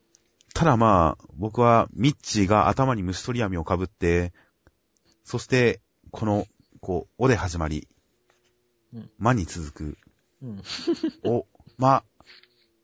[0.54, 4.34] ただまあ、僕はミッチーが頭に虫取り網をかぶって、
[5.24, 5.82] そして、
[6.12, 6.46] この、
[6.82, 7.88] こう、おで始まり、
[8.94, 9.98] うんまに続く、
[10.42, 10.64] うん。
[11.24, 11.46] お、
[11.78, 12.04] ま、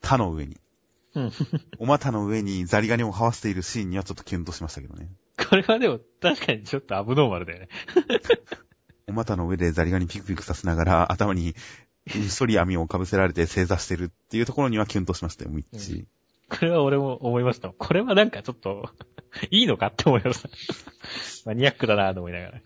[0.01, 0.57] たの上に、
[1.15, 1.31] うん。
[1.79, 5.09] おまたの上にザリガニを這わせているシーンにはちょっとキュンとしましたけどね。
[5.37, 7.69] これはでも確かにちょっとアブノーマルだよね。
[9.07, 11.55] お股の上でザリガニピクピクさせながら、頭に
[12.13, 16.05] 虫取り網をかぶせられて正座してるっていうところにはキュンとしましたよ、ミッチー。
[16.49, 17.69] これは俺も思いました。
[17.69, 18.89] これはなんかちょっと、
[19.51, 20.49] いいのかって思いました。
[21.45, 22.61] マニアックだなと思いながら。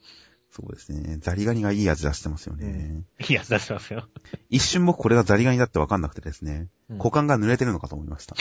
[0.51, 1.17] そうですね。
[1.19, 3.03] ザリガニがいい味出してますよね。
[3.19, 4.09] いいやつ出してますよ。
[4.49, 8.35] 一瞬僕これがザリガニだってわかんなくてですね、うん股間が濡れてるのかと思いました。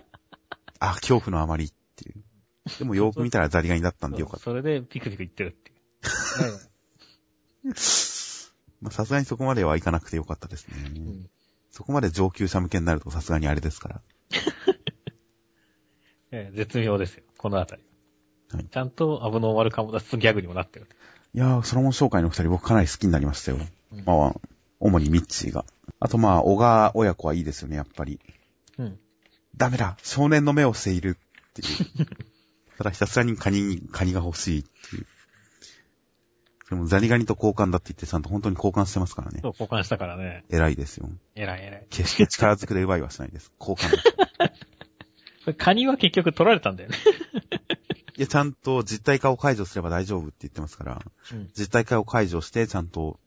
[0.78, 2.22] あ、恐怖のあまりっていう。
[2.78, 4.44] でもよーく見たらザリガニだったんでよかった。
[4.44, 5.76] それでピクピク言ってるっていう。
[8.82, 10.92] まあさすがにそこまではいかなくてよかったですね。
[10.96, 11.30] うん
[11.70, 14.00] そこまで上級者向けになるとさすがにあれですから。
[16.32, 17.22] ええ絶妙ですよ。
[17.38, 17.82] このあたり。
[18.52, 20.86] はいちゃんとアブノーマルカモダスギャグにもなってる。
[21.34, 23.58] いやー、ソロモン紹介の二人僕かなり好きになりましたよ。
[23.92, 24.40] うんまあ、
[24.80, 25.64] 主にミッチーが。
[25.98, 28.20] あとまあ、小川親子はいいですよね、やっぱり。
[28.78, 28.98] うん。
[29.56, 31.18] ダメだ少年の目をしている
[31.50, 32.06] っていう。
[32.78, 35.06] ただひたすらにカニに、カニが欲しいっていう。
[36.66, 39.50] それもザリガニと交換だって言ってちゃんと本当に交換してますからねそ。
[39.50, 40.44] う、交換したからね。
[40.50, 41.08] 偉いですよ。
[41.36, 41.86] 偉い偉い。
[41.90, 43.52] 決して力ずくで奪いはしないです。
[43.60, 43.98] 交換で
[45.46, 45.54] す。
[45.58, 46.96] カニは結局取られたんだよね。
[48.18, 51.02] いや、ちゃんと実体化を解除すれば大丈夫って言ってますから、
[51.32, 51.50] うん。
[51.56, 53.20] 実体化を解除してちゃんと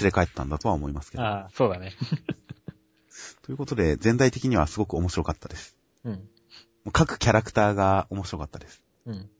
[0.00, 1.22] 連れ帰ったんだとは思いますけど。
[1.22, 1.92] ああ、そうだね。
[3.42, 5.76] ということで、全体的にはすごく面白かったです。
[6.02, 6.28] うん。
[6.92, 8.82] 各キャラクターが面白かったです。
[9.04, 9.30] うん。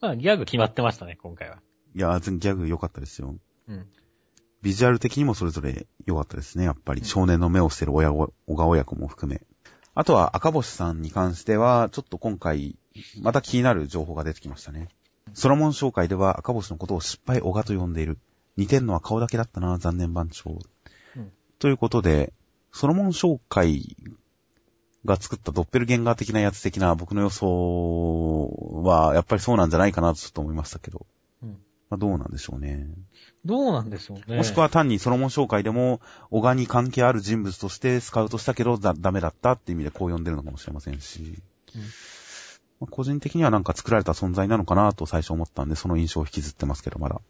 [0.00, 1.62] まあ、ギャグ決まってましたね、今回は。
[1.94, 3.36] いや、全ギャグ良かったですよ。
[3.68, 3.86] うん。
[4.62, 6.64] ビジュアル的にもそれぞれ良かったですね。
[6.64, 9.42] やっぱりうん少年の目をしてる親子、小川親子も含め。
[9.94, 12.76] あとは赤星さんに関しては、ちょっと今回、
[13.20, 14.88] また気になる情報が出てきましたね。
[15.34, 18.18] ソロモン紹介では赤星のことを失敗小川と呼んでいる。
[18.56, 20.50] 似てるのは顔だけだったな、残念番長。
[21.16, 22.32] うんということで、
[22.72, 23.96] ソロモン紹介
[25.04, 31.06] が作ったドッペルゲンガー的なやつ的な僕の予想は、やっぱりそうなんじゃないかなとちょっと思いましたけど。
[31.90, 31.96] うん。
[31.96, 32.86] まあ、どうなんでしょうね。
[33.44, 34.36] どうなんでしょうね。
[34.36, 41.42] もしくは単にソロモン紹介でも、小川に関係ある人物としてスカウトしたけどだダメだったっていう意味でこう呼んでるのかもしれませんし、
[41.74, 41.82] うん
[42.80, 47.20] まあ個人的にはなんか作られた存在なのかなと最初思ったんで、その印象を引きずってますけど、まだ。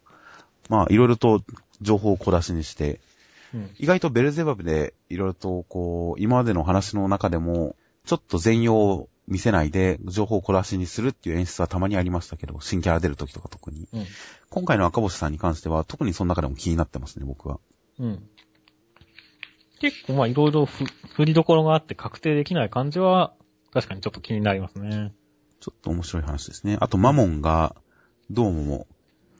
[0.69, 1.43] まあ、いろいろと
[1.81, 2.99] 情報を小出しにして、
[3.53, 3.69] うん。
[3.77, 13.87] 意外とベルゼバブでいろいろとこう、今までの話の中でも、ちょっと全容を見せないで情報を小出しにするっていう演出はたまにありましたけど、新キャラ出るときとか特に。
[13.91, 14.05] うん。
[14.49, 17.59] 今回の赤星さんに関しては特にその中でも気になってますね、僕は。
[17.99, 18.29] うん。
[19.79, 23.33] 結構まあいろいろふ振りどころがあって確定できない感じは
[23.73, 25.13] 確かにちょっと気になりますね。
[25.59, 26.77] ちょっと面白い話ですね。
[26.79, 27.75] あと、マモンが、
[28.29, 28.87] どうも、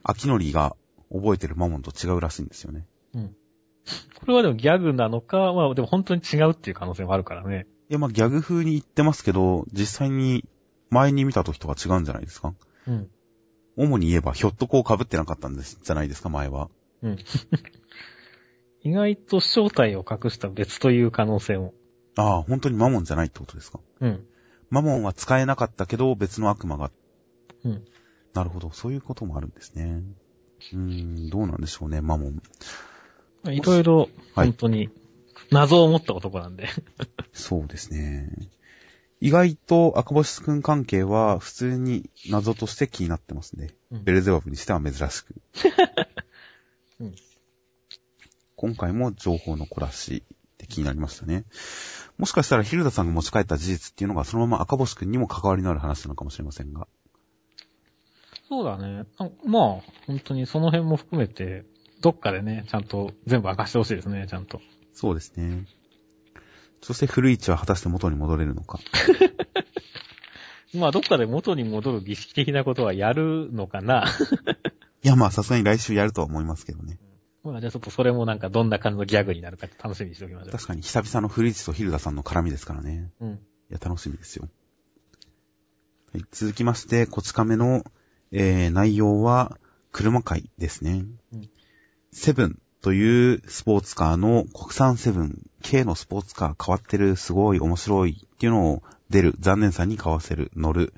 [0.02, 0.76] 秋のりが
[1.10, 2.84] 覚えてるマモンと違うらしいんですよね。
[3.14, 3.36] うん。
[4.18, 7.66] これはでもギャグなのか、まあでも本当に違うっていう可能性もあるからね。
[7.88, 10.44] いや、まあ、ギャグ風に言ってますけど、実際に
[10.90, 12.54] 前に見た時とは違うんじゃないですか？
[12.88, 13.10] うん。
[13.76, 16.68] 主に言えば、ひょっとこう被ってなかったんです、じゃないですか、前は。
[17.02, 17.18] うん。
[18.82, 21.74] 意外と正体を隠した別という可能性も。
[22.16, 23.80] ああ、本当にマモンじゃないってことですか？
[24.00, 24.24] うん。
[24.70, 26.90] マモンは使えなかったけど、別の悪魔が。
[27.64, 27.84] うん。
[28.34, 30.02] なるほど、そういうこともあるんですね。
[30.72, 32.42] うーん、どうなんでしょうね、マモン。
[33.52, 33.98] いろいろ、
[34.34, 34.90] はい本当に、
[35.50, 36.68] 謎を持った男なんで。
[37.32, 38.30] そうですね。
[39.20, 43.70] 意外と赤星くん関係は普通に謎として気になってますね。
[43.90, 45.34] うんベルゼバブにしては珍しく。
[47.00, 47.14] うん
[48.56, 51.44] 今回も情報の小出しって気になりましたね。
[52.16, 56.88] もしかしたらヒルダさんが持ち帰った事実っていうのがそのまま赤星くんにも関わりのある話なのかもしれませんが。
[58.48, 59.04] そうだね。
[59.18, 59.62] あまあ、
[60.06, 61.66] 本当にその辺も含めて、
[62.00, 64.60] どっかでね、ちゃんと全部明かしてほしいですね、ちゃんと。
[64.96, 65.66] そうですね。
[66.80, 68.80] そして古市は果たして元に戻れるのか。
[70.74, 74.06] まあ、どっかで元に戻る儀式的なことはやるのかな。
[75.04, 76.98] いや、まあさすがに来週やるとは思いますけどね。
[77.44, 80.50] まあ、じゃあちょっとそれもなんかどんな感じのギャグになるか楽しみにしておきましょう。
[80.52, 83.12] 確かに久々の古市とヒルダさんの絡みですからね。
[83.20, 83.32] うん。
[83.34, 84.48] いや、楽しみですよ。
[86.14, 87.84] はい、続きまして、こち亀の、
[88.32, 89.58] えー、内容は、
[89.92, 91.04] 車会ですね。
[91.34, 91.50] うん
[92.12, 100.92] セブンというスポーツカーの国産セブン系のスポーツカー変わってる、すごい面白いっていうのを出る、残念さに買わせる、乗る。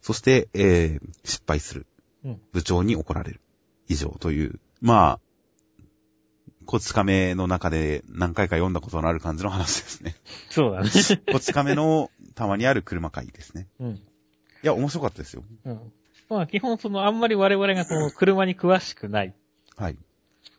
[0.00, 1.86] そして、えー、失敗する。
[2.24, 2.40] うん。
[2.52, 3.40] 部長に怒られる。
[3.88, 5.20] 以上という、まあ、
[6.64, 10.14] こち亀の中で何回か読んだことのある感じの話ですね。
[10.50, 10.90] そうだね。
[11.32, 13.66] こち亀のたまにある車会ですね。
[13.80, 13.90] うん。
[13.90, 14.00] い
[14.62, 15.42] や、面白かったですよ。
[15.64, 15.92] うん。
[16.28, 19.34] まあ、基本その、あんまり我々がこの車に詳しくない、
[19.76, 19.96] はい。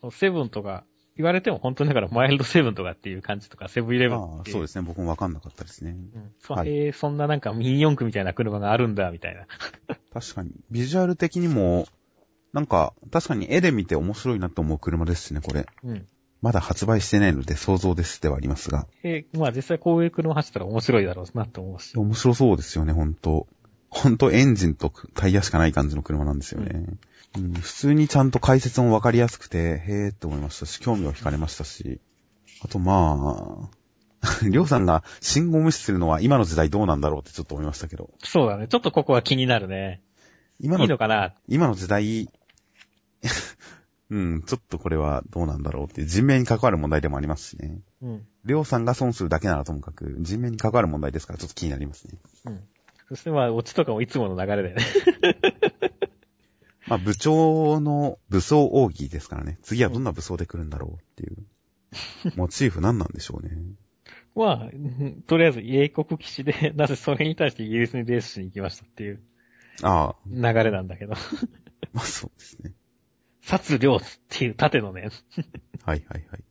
[0.09, 0.85] セブンとか、
[1.17, 4.49] 言われても本当にだからマイルドセブンとかっていう感じとか、セブンイレブンああ。
[4.49, 4.85] そうですすね。
[4.87, 5.91] 僕もわかんなかったですね。
[5.91, 6.31] うん。
[6.39, 9.45] そうはいえーそんななんかミニ四駆みたいな車があるんだ、みたいな。
[10.13, 10.51] 確かに。
[10.71, 11.87] ビジュアル的にも、
[12.53, 15.67] なんか、確かに絵で見て面白いなと思う車ですしね、これ。
[15.83, 16.07] うん。
[16.41, 18.87] まだ発売してないので想像ですではありますが。
[19.03, 21.95] えーまあ実際こういう車走ったら面白いだろうなと思うし。
[21.95, 23.47] 面白そうですよね、ほんと。
[23.91, 26.85] ほんとエンジンとタイヤしかない感じの車なんですよね。
[27.37, 31.99] うん、普通にちゃんと解説もわかりやすくて、へーって思いましたし、興味を惹かれましたし。
[32.63, 38.11] あとまあ、りょうさんが信号無視するのは今の時代どうなんだろうってちょっと思いましたけど。
[38.23, 38.67] そうだね。
[38.67, 40.01] ちょっとここは気になるね。
[40.59, 41.33] 今のいいのかな？
[41.47, 42.29] 今の時代、
[44.11, 47.79] うん、ちょっとこれはどうなんだろうっていう人命に関わる問題でもありますしね。
[48.01, 48.27] うん。
[48.45, 52.13] りょうさんが損するだけならともかく、人命に関わる問題ですからちょっと気になりますね。
[52.45, 52.59] うん。
[53.11, 54.85] そしてまあ、オチとかもいつもの流れでね。
[56.87, 59.59] まあ部長の武装奥義ですからね。
[59.63, 61.35] 次はどんな武装で来るんだろうっていう。
[62.37, 63.51] モチーフ何なんでしょうね。
[64.33, 69.21] まあ、うんとりあえず英国騎士で、なぜそれに対してイギリスにレースしに行きましたっていう
[69.83, 71.15] ああ、流れなんだけど。
[71.91, 72.71] まあそうですね。
[73.41, 75.09] 殺領っていう縦のね。
[75.83, 76.43] はいはいはい。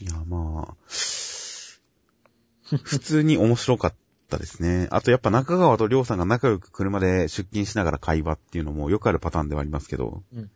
[0.00, 1.80] いや、まあ、普
[2.98, 3.94] 通に面白かっ
[4.30, 4.88] たですね。
[4.90, 10.50] あとやっぱ中川とりょうさんが仲良く車で出勤しながら会話っていうのもよくあるパターンではありますけど、うん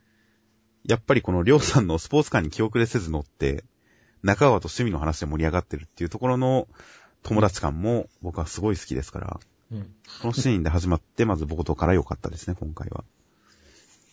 [0.86, 3.64] やっぱりこのりょうさんのスポーツカーに気遅れせず乗って、
[4.22, 6.68] 中川と趣味の話で盛り上がってるっていうところの
[7.22, 9.40] 友達感も僕はすごい好きですから、
[9.72, 9.94] うん。
[10.20, 13.04] このシーンで始まって、まず冒頭から良かったですね、今回は。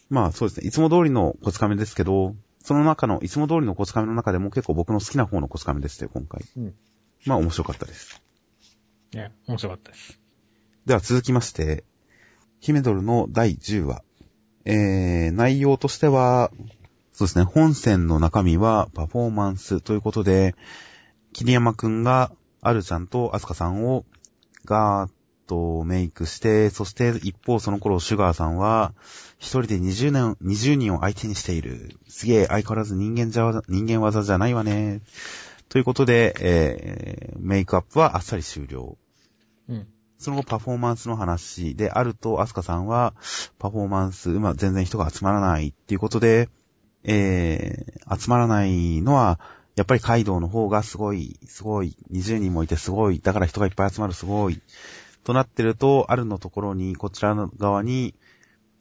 [0.10, 6.46] まあそうですね、いつも通りのコツカメですけど、その中の、いつも通りのコツカメの中でも結構僕の好きな方のコツカメですよ、今回。
[6.56, 6.74] うん。
[7.26, 8.22] まあ面白かったです。
[9.14, 10.20] ね、面白かったです。
[10.86, 11.84] では続きまして、
[12.60, 14.04] ヒメドルの第10話。
[14.64, 16.52] えー、内容としては、
[17.12, 20.56] そうですね、本線の中身はパフォーマンスということで、
[21.34, 24.06] 桐山くんが、アルちゃんとアスカさんを
[24.66, 25.12] ガーッ
[25.48, 28.94] とメイクして、そして一方その頃シュガーさんは、
[29.40, 31.98] 一人で20年、20人を相手にしている。
[32.08, 35.02] すげえ、相変わらず人間じゃ、人間技じゃないわね。
[35.72, 38.98] ということで、えー、メイクアップはあっさり終了。
[39.70, 39.88] うん。
[40.18, 43.14] その後パフォーマンスの話であると、アスカさんは、
[43.58, 46.50] パフォーマンス、まあ、全然人が集まらないっていうことで、
[47.06, 49.40] えー、集まらないのは、
[49.78, 54.62] やっぱりカイドウの方がすごい、すごい、20人もいてすごい、だから人がいっぱい集まるすごい、
[55.24, 58.14] となってると、あるのところに、こちらの側に、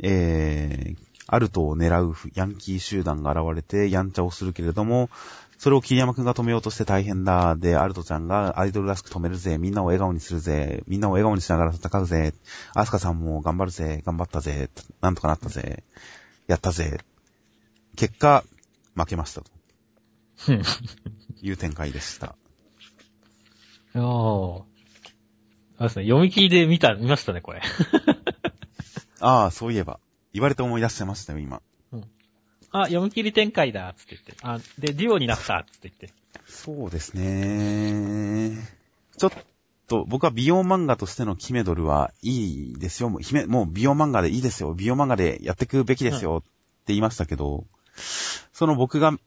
[0.01, 0.97] えー、
[1.29, 5.09] アルトを狙うヤンキー集団が現れて、やんちゃをするけれども、
[5.61, 7.55] それを桐山くんが止めようとして大変だ。
[7.55, 9.59] で、アルトちゃんがアイドルらしく止めるぜ。
[9.59, 10.83] みんなを笑顔にするぜ。
[10.87, 12.33] みんなを笑顔にしながら戦うぜ。
[12.75, 14.03] アスカさんも頑張るぜ。
[14.07, 14.71] 頑張ったぜ。
[15.03, 15.85] なんとかなったぜ。
[16.47, 17.01] やったぜ。
[17.95, 18.43] 結果、
[18.95, 19.51] 負けましたと
[20.49, 20.63] うん。
[21.43, 22.37] いう展開でした。
[23.95, 24.63] いやー
[25.77, 27.61] あれですね、読み切りで見た、見ましたね、これ。
[29.21, 30.01] ああ、そういえば。
[30.33, 31.61] 言われて思い出してましたよ、今。
[32.73, 34.35] あ、読み切り展開だ、つって言って。
[34.43, 36.11] あ、で、デュオになった、つって言って。
[36.47, 38.57] そうですね。
[39.17, 39.33] ちょっ
[39.89, 43.11] と、僕は美容漫画としてのキメドルはいいですよ。
[43.11, 44.73] もう姫もう美容漫画でいいですよ。
[44.75, 46.39] 美容漫画でやっていくべきですよ。
[46.39, 46.49] って
[46.89, 47.65] 言いましたけど、
[48.53, 49.19] その僕が、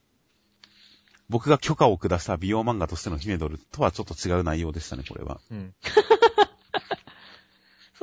[1.28, 5.40] 僕が許可を下した美容漫画としてのヒメドルとはちょっと違う内容でしたね、これは。
[5.50, 5.74] うん。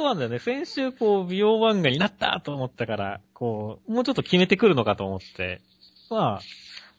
[0.01, 0.39] そうなんだよね。
[0.39, 5.61] 先週、こう、美容漫画になったと思ったから、こう、もうちょっと決めてくるのかと思って。
[6.09, 6.41] まあ、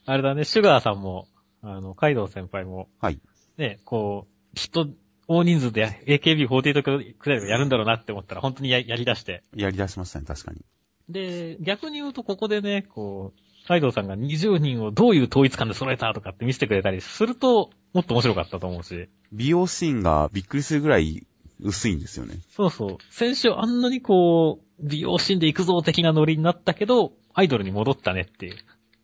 [0.07, 1.27] あれだね、シュガーさんも、
[1.62, 3.19] あの、カイドウ先輩も、はい。
[3.57, 4.87] ね、こう、きっと、
[5.27, 9.43] 大人数で AKB48 くらいをやるんだろうなって思ったら、本当にややり出して。
[9.57, 10.65] やり出しましたね、確かに。
[11.09, 19.09] で、逆に言うとここでね、こう、カイドウさんが20人をどういう統一感で揃えたとかって見せてくれたりすると、もっと面白かったと思うし。
[19.33, 21.27] 美容シーンがびっくりするぐらい
[21.62, 22.37] 薄いんですよね。
[22.51, 22.98] そうそう。
[23.11, 28.57] 先週あんなにこう、美容シーンで行くぞ的なノリになったけど、アイドルに戻ったねっていう。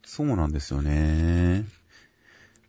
[0.05, 1.64] そうなんですよね。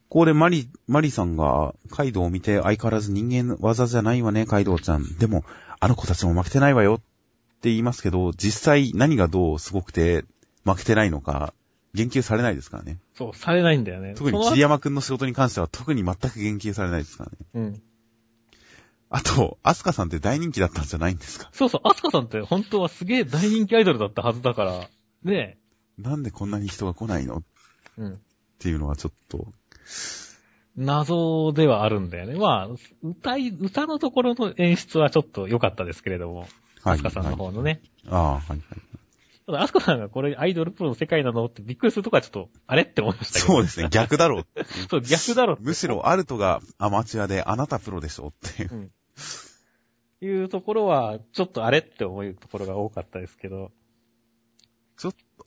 [0.10, 5.18] ここでマリ、マリさんがカイドウを見て相変わらず人間技じゃないわね、カイドウちゃん。
[5.18, 5.44] でも、
[5.80, 6.98] あの子たちも負けてないわよっ
[7.62, 10.26] て言いますけど、実際何がどうすごくて
[10.66, 11.54] 負けてないのか、
[11.94, 12.98] 言及されないですからね。
[13.16, 14.16] そう、されないんだよね。
[14.16, 17.38] 特に桐山くんの仕事に関しては特に全く言及されないですからね。
[17.54, 17.82] うん。
[19.10, 21.50] あと、アスカさんって大人気だったんじゃないんですか？
[21.52, 24.90] そうそう、アスカさんって本当はすげえ大人気アイドルだったはずだから、
[25.24, 25.58] ね
[25.98, 27.38] なんでこんなに人が来ないの？
[27.38, 27.44] っ
[27.98, 28.02] え。
[28.02, 28.20] うん。
[28.60, 29.48] ていうのはちょっと、
[30.78, 32.36] 謎ではあるんだよね。
[32.36, 32.70] まあ、
[33.04, 36.48] 歌い、歌のところの演出はちょっと良かったですけれども、はい。
[36.94, 37.82] アスカさんの方のね。
[38.06, 38.14] はい。
[38.14, 38.60] ああ、はいはい。
[39.46, 43.54] ただ、アスカさんがこれアイドルプロの世界なのってびっくりするとこはちょっと、あれって思いましたけど。
[43.54, 44.46] そうですね、逆だろう。
[44.90, 48.70] そう、逆だろってむしろアルトがアマチュアであなたプロでしょっていう。
[48.72, 48.92] うん。
[50.22, 53.72] いうところは、ちょっとあれって思うところが多かったですけど。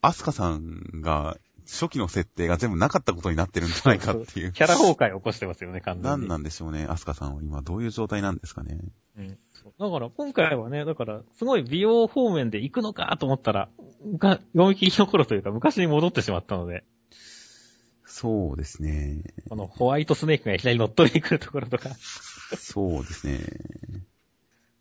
[0.00, 4.52] アスカさんが初期の設定が全部なかったことになってるんじゃないかっていう。
[4.52, 6.08] キャラ崩壊を起こしてますよね、完全に。
[6.20, 8.78] 何なんでしょうね、アスカさんは今どういう状態なんですかね。
[9.16, 9.38] うん。
[9.78, 13.68] だから、今回はね、だから、すごい美容方面で行くのかと思ったら、
[14.18, 16.84] が、読み切りの頃というか、昔に戻ってしまったので、
[18.04, 19.22] そうですね。
[19.48, 21.90] このホワイトスネークがいきなり乗っ取りに来るところとか。
[22.58, 23.38] そうですね。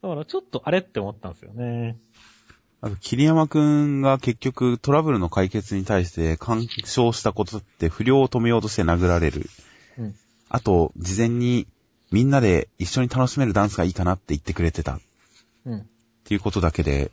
[0.02, 1.98] だから、ちょっとあれって思ったんですよね。
[2.82, 9.48] あと、桐山くんが結局トラブルの解決に対して干渉したことって不良を止めようとして殴られる。
[10.00, 10.16] うん。
[10.50, 11.68] あと、事前に
[12.12, 15.02] みんなで一緒に楽しめるダンスがいいかなって言ってくれてたっ
[15.66, 15.90] うん。
[16.24, 17.12] ていうことだけで、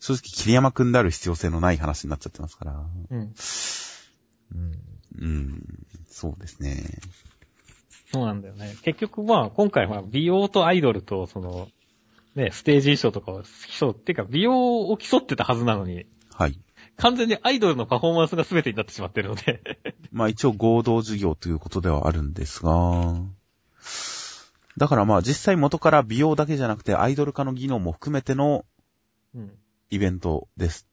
[0.00, 2.84] 正直桐山くんである必要性のない話になっちゃってますから。
[3.10, 3.34] うん。
[5.18, 5.62] うん、
[6.08, 6.98] そうですね。
[8.12, 8.74] そうなんだよね。
[8.82, 11.68] 結局まあ、今回は美容とアイドルと、その、
[12.34, 13.42] ね、ステージ衣装とかを
[13.78, 13.92] 競う。
[13.92, 16.58] っていうか、美容を競ってたはずなのに、はい。
[16.96, 19.62] 完全にアイドルのパフォーマンスが全てになってしまってるので。
[20.12, 23.20] まあ一応合同授業ということではあるんですが、
[24.76, 28.64] だからまあ実際元から美容だけじゃなくてアイドル化の技能も含めての
[29.34, 29.58] うん。
[29.90, 30.88] イベントです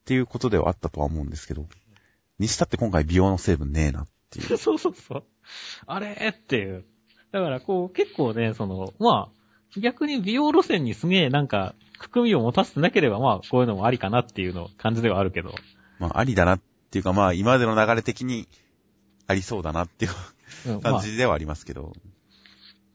[0.00, 1.66] っていうことではあったとは思うんですけど、
[2.38, 4.46] にしたって今回美容の成分ねえなっていう。
[4.56, 5.24] そうそうそう。
[5.86, 6.86] あれっていう。
[7.30, 9.37] だからこう結構ね、その、まあ、
[9.76, 15.54] 逆に美容路線にすげえなんか、含みを持たせてなければまあ、こういうのもありかなっていうの感じではあるけど。
[15.98, 18.48] まあありだなっていうかまあ今までの流れ的に
[19.26, 21.92] ありそうだなっていう感じではありますけど、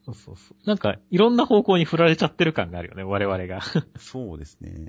[0.04, 0.68] そうそうそう。
[0.68, 3.60] なんか、いろんな方向に振られちゃってる感があるよね、我々が。
[3.98, 4.88] そうですね。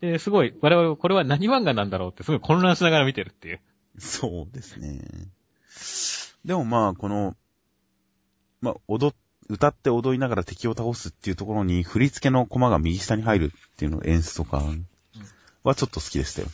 [0.00, 3.60] で、すごい、我々、これは何漫画なんだろうってすごい混乱しながら見てるっていう。
[3.98, 5.00] そうですね。
[6.44, 7.36] でもまあ、この、
[8.60, 9.14] まあ、踊っ、
[9.50, 14.62] 歌って踊りながら敵を倒すっていうところに振り付けのコマが右下に入るっていうの演出とか
[15.64, 16.48] はちょっと好きでしたよ。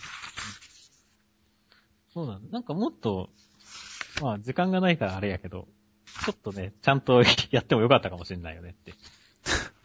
[2.15, 2.41] そうだ。
[2.51, 3.29] なんかもっと、
[4.23, 5.69] まあ、時間がないからあれやけど、
[6.25, 8.93] ちょっとね、ちゃんと やってもよかったかもしれないよねって。
[8.93, 8.95] い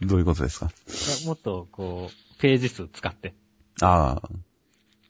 [0.06, 0.66] どういうことですか？
[0.66, 3.34] やもっと、こう、ページ数使って。
[3.82, 4.30] ああ、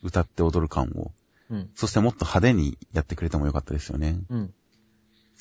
[0.03, 1.13] 歌って踊る感を。
[1.51, 1.71] うん。
[1.77, 4.19] そしてもっと派手にやってくれてもよかったですよね。
[4.29, 4.55] うん。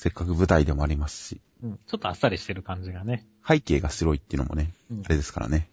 [0.02, 1.40] せっかく舞台でもありますし。
[1.62, 1.78] うん。
[1.86, 3.24] ちょっとあっさりしてる感じがね。
[3.46, 5.68] 背景が白いっていうのもね、うんあれですからね。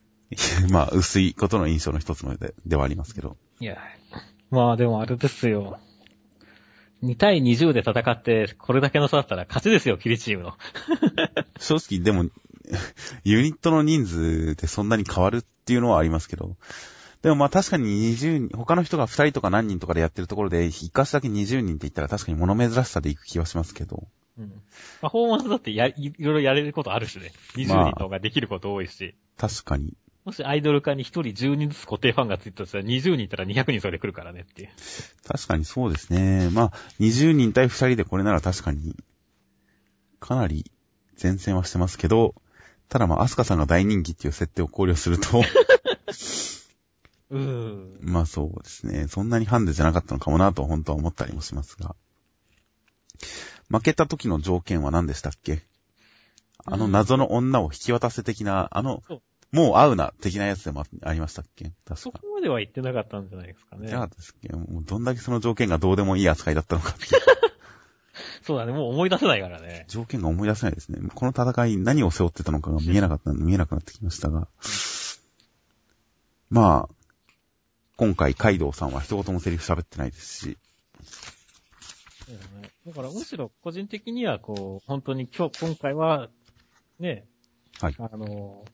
[0.70, 3.38] まあ、薄いことの印象の一つのでではありますけど。
[3.60, 3.78] いや、
[4.50, 5.80] まあでもあれですよ。
[7.02, 10.58] 2対20で戦って、これだけの差だったら勝ちですよ、キリチームの。
[11.58, 12.28] 正直、でも、
[13.24, 16.58] ユニットの人数でそんなに変わるっていうのはありますけど。
[17.26, 24.06] でもまあ確かに20人、他の人が2人とか何人とかでやってるところで、一箇所だけ20人って言ったら確かに物珍しさでいく気はしますけど。
[24.38, 24.62] うん。
[25.00, 27.32] パフォーマンスだってや、いいろいろやれることあるしね。
[27.56, 29.16] 20人の方ができること多いし。
[29.36, 29.94] 確かに。
[30.24, 34.68] もしアイドル化に1人10人ずつ固定ファンがついたとしたら20人いたら200人それで来るからねっていう。
[35.26, 36.48] 確かにそうですね。
[36.50, 38.94] まあ、20人対2人でこれなら確かに、
[40.20, 40.70] かなり
[41.20, 42.36] 前線はしてますけど、
[42.88, 45.42] ただまあ、アスカさんが大人気っていう設定を考慮すると、
[47.30, 47.98] うーん。
[48.00, 49.08] まあそうですね。
[49.08, 51.96] そんなにハンデじゃなかったのかもなと本当は思ったりもしますが。
[53.70, 55.62] 負けた時の条件は何でしたっけ？
[56.64, 59.02] あの謎の女を引き渡せ的な、あの
[59.52, 61.72] もう会うな的なやつでもありましたっけ？
[61.84, 61.96] 確か。
[61.96, 64.00] そこまでは言ってなかったんじゃないですかねじゃ。
[64.00, 64.54] なかったですっけ？
[64.54, 67.06] もうどんだけその条件がどうでもいい扱いだったのかって
[68.42, 69.86] そうだね、もう思い出せないからね。
[69.88, 71.00] 条件が思い出せないですね。
[71.14, 74.46] この戦い何を背負ってたのかが見えなかった、見えなくなってきましたが。
[76.48, 76.95] まあ、
[77.96, 80.58] 今回カイドウさんは一言もセリフ喋ってないですし、
[82.86, 86.28] だからむしろ個人的にはこう、本当に今日、今回は、
[86.98, 87.24] ね、
[87.80, 88.64] はいあの、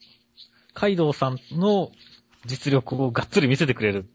[0.75, 1.93] カイドウさんの
[2.47, 4.09] 実力をがっつり見せてくれる。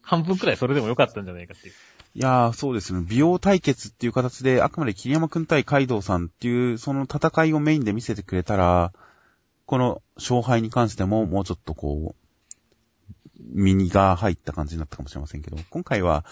[0.00, 1.74] 半分くらいそれでもよかったんじゃないかっていう。
[2.16, 3.04] いやー、そうですね。
[3.08, 8.92] 美容対決っていう形で、あくまで桐山くん対カイドウさんっていう、その戦いをメインで見せてくれたら、
[9.66, 12.23] この勝敗に関してももうちょっとこう、
[13.40, 16.24] ミニが入った感じになったかもしれませんけど、今回は、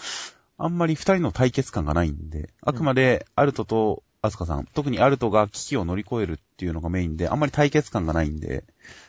[0.58, 8.64] あんまり二人の対決感がないんで、あくまでアルトとアスカさん、特にアルトが危機を乗り越えるっていうのがメインで、あんまり対決感がないんで、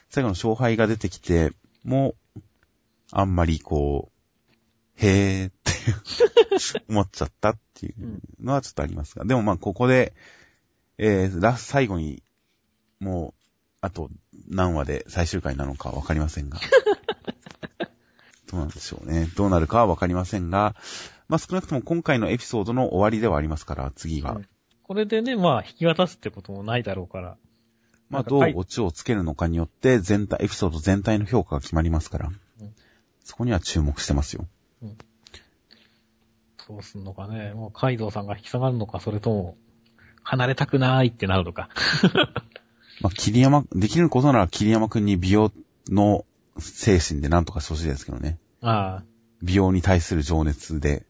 [0.09, 1.51] 最後の勝敗が出てきて、
[1.83, 2.41] もう、
[3.11, 4.13] あんまりこう、
[4.95, 5.51] へーっ
[6.71, 9.25] て 思っちゃったっていうのはちょっとありますが。
[9.25, 10.13] でもまあここで、
[10.97, 12.23] えー、ラス、最後に、
[12.99, 13.43] もう、
[13.81, 14.09] あと
[14.47, 16.59] 何話で最終回なのかわかりませんが。
[18.53, 19.27] どうなんでしょうね。
[19.35, 20.75] どうなるかはわかりませんが、
[21.27, 24.33] まあ少なくとも今回のエピソードの終わりではありますから、次が。
[24.33, 24.47] うん
[24.85, 27.37] これでね、まあ、引き渡すってこともないだろうから。
[28.09, 32.27] まあどうオチをつけるのかによって、全体、エピソード全体の評価が決まりますから。
[32.59, 32.73] うん
[33.23, 34.45] そこには注目してますよ。
[36.67, 37.53] どうすんのかね。
[37.53, 39.57] もう、カイドウさんが引き下がるのか、それとも、
[40.23, 41.69] 離れたくないってなるのか。
[43.01, 45.51] まあ、桐山、できることなら桐山くんに美容
[45.87, 46.25] の
[46.59, 48.39] 精神で何とかしてほしいですけどね。
[48.63, 49.03] ああ。
[49.41, 51.05] 美容に対する情熱で、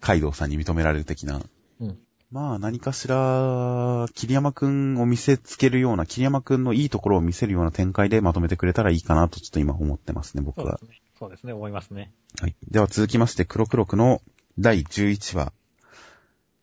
[0.00, 1.40] カイドウさんに認められる的な。
[1.80, 1.98] うん。
[2.30, 10.94] まあ何かしら、桐山くんを見せつけるような、桐山くんのいいところを見せるような展開でまとめてくれたらいいかなとちょっと今思ってますね、僕はそうで。
[10.94, 11.02] すね。
[11.18, 12.12] そうですね、思いますね。
[12.40, 12.54] はい。
[12.70, 14.20] では続きまして、黒黒くの
[14.58, 15.52] 第11話。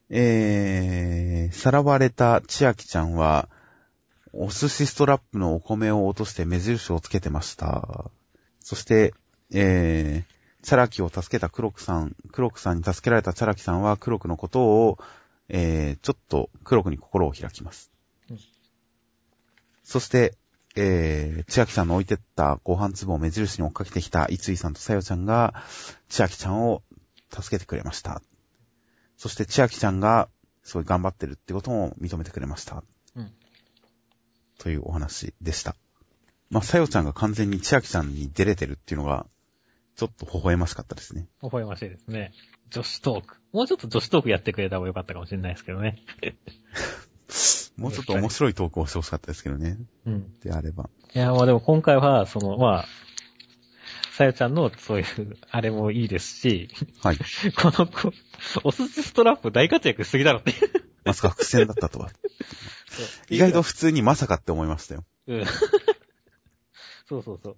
[0.09, 3.49] えー、さらわれた千秋ちゃんは、
[4.31, 8.09] お寿司ストラップのお米を落として目印をつけてました。
[8.61, 9.13] そして、
[9.53, 14.97] えー、チャラキを助けた黒くさん、黒くさんに助けられたチャラキさんは黒くのことを、
[15.49, 17.91] えー、ちょっと黒くに心を開きます。
[18.29, 18.39] うん
[19.87, 20.35] そして、
[20.75, 25.53] えー、千秋さんの置いてったご飯粒を目印に追っかけてきた三井さんとさよちゃんが、
[26.09, 26.83] 千秋ちゃんを
[27.31, 28.21] 助けてくれました。
[29.15, 30.27] そして千秋ちゃんが、
[30.63, 32.83] すごい頑張ってるってことも認めてくれました。
[33.15, 33.31] うん。
[34.57, 35.77] というお話でした。
[36.49, 39.25] まあ、さよちゃんが完全に千秋ちゃんに出れてるっていうのが、
[39.97, 41.27] ちょっと微笑ましかったですね。
[41.41, 42.31] 微笑ましいですね。
[42.69, 43.37] 女子トーク。
[43.51, 45.97] もうちょっと女子トークやってくれた方がよかったかもしれないですけどね。
[47.77, 49.77] もうちょっと面白い投稿をしてほしかったですけどね。
[50.05, 50.39] うん。
[50.39, 50.91] であれば。
[51.15, 52.85] いや、まあでも今回は、その、まあ、
[54.11, 56.69] さよちゃんのそういう、あれもいいですし、
[57.01, 57.17] はい。
[57.57, 58.11] この子、
[58.63, 60.53] お寿司ストラップ大活躍しすぎだろって。
[61.05, 62.11] まさか伏線だったとは。
[63.29, 65.05] 意外と普通にまさかって思いましたよ。
[65.25, 65.45] うん。
[67.09, 67.57] そうそうそう。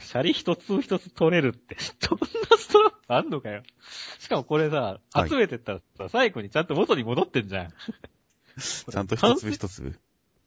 [0.00, 1.76] シャリ一つ一つ取れるって、
[2.08, 3.62] どんなストラップあんのかよ。
[4.18, 7.70] しかもこれさ、はい集めてったらさ、最後にちゃんと元に戻ってんじゃん。
[8.58, 9.98] ちゃんと一粒一粒。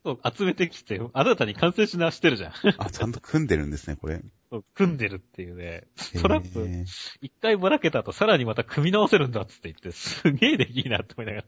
[0.03, 2.53] そう集めてきて、新たに完成し直してるじゃん。
[2.77, 4.21] あ、ちゃんと組んでるんですね、これ。
[4.51, 5.87] そう組んでるっていうね。
[5.95, 6.67] ストラップ、
[7.21, 11.45] 一回ばらけた後さらにまた組み直せるんだっつって言って、すげえできいいなって思いながら。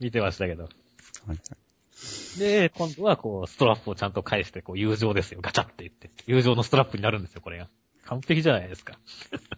[0.00, 0.64] 見てましたけど。
[1.26, 1.38] はい
[2.38, 5.40] で、今度はこう、ストラップをちゃんと返して、こう、友情ですよ。
[5.42, 6.10] ガチャって言って。
[6.26, 7.68] 友情のストラップになるんですよ、これが。
[8.06, 8.98] 完璧じゃないですか。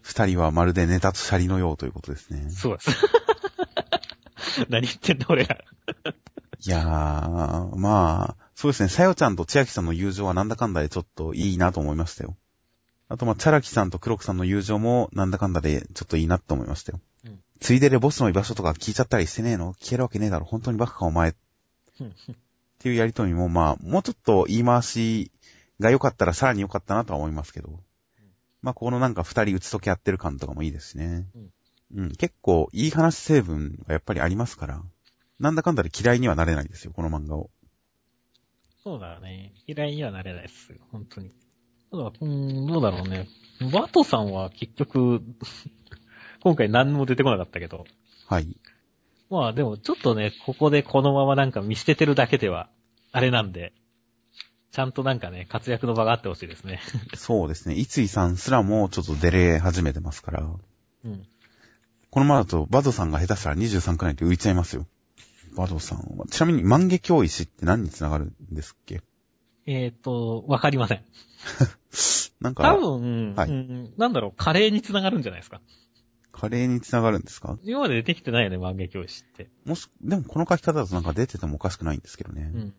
[0.03, 2.51] 二人はまるでネタとシャリのようということですね。
[2.51, 2.91] そうです。
[4.69, 5.57] 何言ってんだ、俺ら。
[6.65, 12.37] いやー、まあ、そうですね、さよちゃんと千秋さんの友情はなんだかんだでちょっといいなと思いましたよ。
[13.09, 17.01] あとまあ、チャラキさんと黒木さんの友情もなんだかんだでちょっといいなと思いましたよ。
[17.27, 19.75] うんついででボスの居場所とか聞いちゃったりしてねえの？
[19.75, 20.45] 聞けるわけねえだろ。
[20.45, 21.31] 本当にバカかお前。
[21.31, 21.35] っ
[22.79, 25.31] ていうやりとりも、まあ、もうちょっと言い回し
[25.81, 27.81] が良かったらさらに良かったなとは思いますけど。
[28.63, 31.27] まあ、このなんか二人打ち解け合ってる感とかもいいですしね。
[31.95, 34.83] うん、結構いい話成分がやっぱりありますから。
[35.41, 37.51] なんだかんだで嫌いにはなれないですよ、この漫画を。
[38.85, 39.53] そうだね。
[39.67, 41.31] 嫌いにはなれないですよ、本当に。
[41.91, 43.29] ただ、うーん、どうだろうね。
[43.73, 45.23] ワトさんは結局、
[46.43, 47.85] 今回何も出てこなかったけど。
[48.27, 48.57] はい。
[49.33, 52.69] まあでもちょっとね、ここでこのままなんか見捨ててるだけでは、
[53.13, 53.73] あれなんで、
[54.73, 56.81] ちゃんとなんかね、活躍の場があってほしいですね。
[57.17, 57.75] そうですね。
[57.75, 60.47] 三井さんすらもちょっと出れ始めてますから。
[61.05, 61.27] うん。
[62.11, 64.87] このままだと、バドさんが下手したら23くらいで浮いちゃいますよ。
[65.57, 66.27] バドさんは。
[66.31, 69.01] ちなみに、万華鏡石って何につながるんですっけ？
[69.65, 71.05] えっ、ー、と、わかりません。
[72.41, 75.63] なんか、多分、はいうん、なんだろう、カレーにつながるんじゃないですか。
[76.43, 77.57] カレーにつながるんですか？
[77.63, 79.49] 今まで出てきてないよね、万華鏡石って。
[79.65, 82.51] もし、でもこの書き方だとなんか出ててもおかしくないんですけどね。
[82.53, 82.75] うん。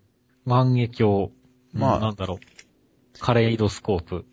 [0.45, 1.31] 万華鏡。
[1.71, 2.39] まあうんなんだろう。
[3.19, 4.25] カレイドスコープ。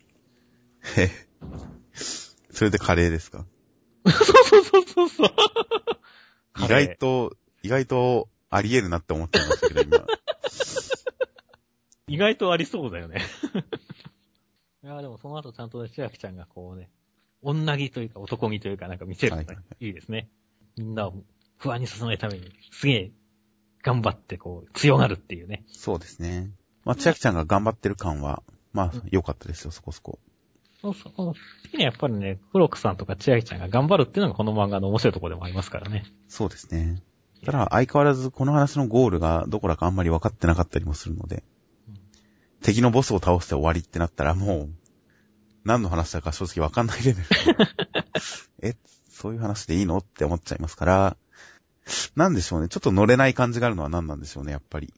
[0.98, 1.10] へへ
[2.50, 3.46] それでカレーですか？
[4.04, 5.28] そうそうそうそうそう。
[6.62, 10.04] 意外と、意外とあり得るなって思っちゃいましたけど、今。
[12.08, 13.22] 意外とありそうだよね。
[14.84, 16.90] いや、でもその後ちゃんとね、千秋ちゃんがこうね、
[17.42, 20.28] 女気というか男気というかなんか見せるのね、はいはいですね。
[20.76, 21.14] みんなを
[21.58, 23.10] 不安にさせないために、すげえ、
[23.82, 25.64] 頑張ってこう、強がるっていうね。
[25.68, 26.50] そうですね。
[26.84, 30.18] まあ、千秋ちゃんが頑張ってる感は、まあ、良かったですよ、そこそこ。
[30.80, 31.12] そうそう。
[31.12, 36.04] この時にはやっぱりね、黒クさんとか千秋ちゃんが頑張るっていうのがこの漫画の面白いところでもありますからね。
[36.28, 37.02] そうですね。
[37.44, 41.44] ただ、相変わらずこの話のゴールがどこだかあんまり分かってなかったりもするので、
[41.88, 42.00] うん
[42.62, 44.70] 敵のボスを倒して終わりってなったらもう、
[45.64, 47.26] 何の話だか正直分かんないレベル。
[48.62, 48.76] え、
[49.10, 49.98] そういう話でいいの？
[49.98, 51.16] って思っちゃいますから、
[52.16, 52.68] なんでしょうね。
[52.68, 54.92] ちょっと乗れない感じがあるのは何なんでしょうね、やっぱり。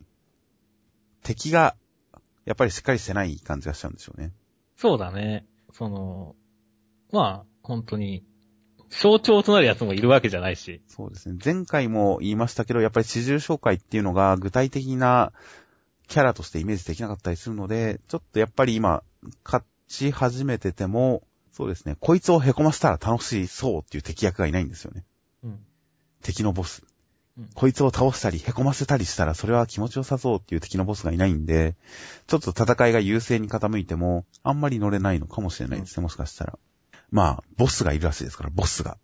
[1.23, 1.77] 敵が、
[2.45, 4.33] やっぱりしっかりしてない感じがしちゃうんでしょうね。
[4.77, 5.47] そうだね。
[5.73, 6.35] その、
[7.13, 8.25] まあ、本当に、
[8.91, 10.83] 象徴となるやつもいるわけじゃないし。
[10.87, 11.39] そうですね。
[11.43, 15.33] 前回も言いましたけど、やっぱり四重紹介っていうのが具体的な
[16.09, 19.03] キャラとしてイメージできなかったりするので、ちょっとやっぱり今、
[19.45, 21.23] 勝ち始めてても、
[21.53, 25.05] そうですね、こいつを凹ませたら楽しそうっていう敵役がいないんですよね。
[25.45, 25.59] うん。
[26.23, 26.83] 敵のボス。
[27.39, 31.77] うんこいつを倒したり、凹ませたりしたら、それは気持ちよさそうっていう敵のボスがいないんで、
[32.27, 36.59] ちょっと戦いが優勢に傾いても、あんまり乗れないのかもしれないですね、もしかしたら。
[37.11, 38.99] まあ、ボスがいるらしいですから、ボスが。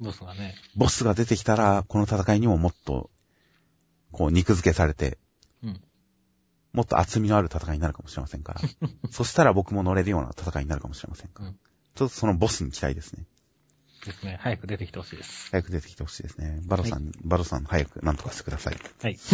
[0.00, 0.54] ボスがね。
[0.76, 3.10] ボスが出てきたら、この戦いにももっと、
[4.12, 5.18] こう、肉付けされて、
[5.62, 5.80] うん。
[6.74, 8.60] もっと厚みのある戦いになるかもしれませんから。
[9.10, 11.48] そしたら僕も乗れるような戦いになるかもしれませんから。
[11.48, 11.58] うん
[11.94, 13.24] ちょっとそのボスに期待ですね。
[14.04, 14.36] ですね。
[14.42, 15.48] 早く出てきてほしいです。
[15.52, 16.60] 早く出てきてほしいですね。
[16.66, 18.76] バロさん、バロさん早く何とかしてください。
[19.00, 19.16] はい。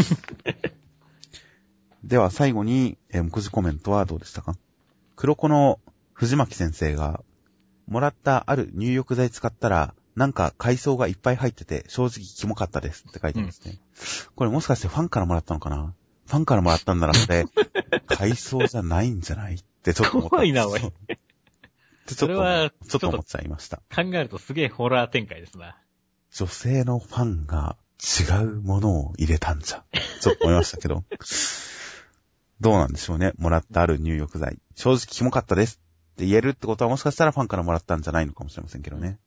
[2.05, 4.57] では最後に、えー目次コメントはどうでしたか？
[5.16, 5.80] 黒子の
[6.12, 7.22] 藤巻先生が、
[7.86, 13.78] もらったある入浴剤使ったら、なんか海藻がいっぱい入ってて、正直キモかったですって書いてますね。
[14.36, 15.95] これもしかしてファンからもらったのかな？
[16.30, 17.44] ファンからもらったんならそれ、
[18.06, 20.30] 海藻じゃないんじゃないってちょっと思った。
[20.30, 20.80] 怖いなおい
[22.06, 23.78] それはと、ちょっと思っちゃいました。
[23.92, 25.76] 考えるとすげえホラー展開ですな。
[26.32, 29.84] 女性のファンが違うものを入れたんじゃ。
[30.20, 31.02] ちょっと思いましたけど。
[32.60, 33.32] どうなんでしょうね。
[33.36, 34.58] もらったある入浴剤。
[34.76, 35.80] 正直キモかったです
[36.12, 39.18] って言えるってことはもしかしたらファンからもらったんじゃないのかもしれませんけどね。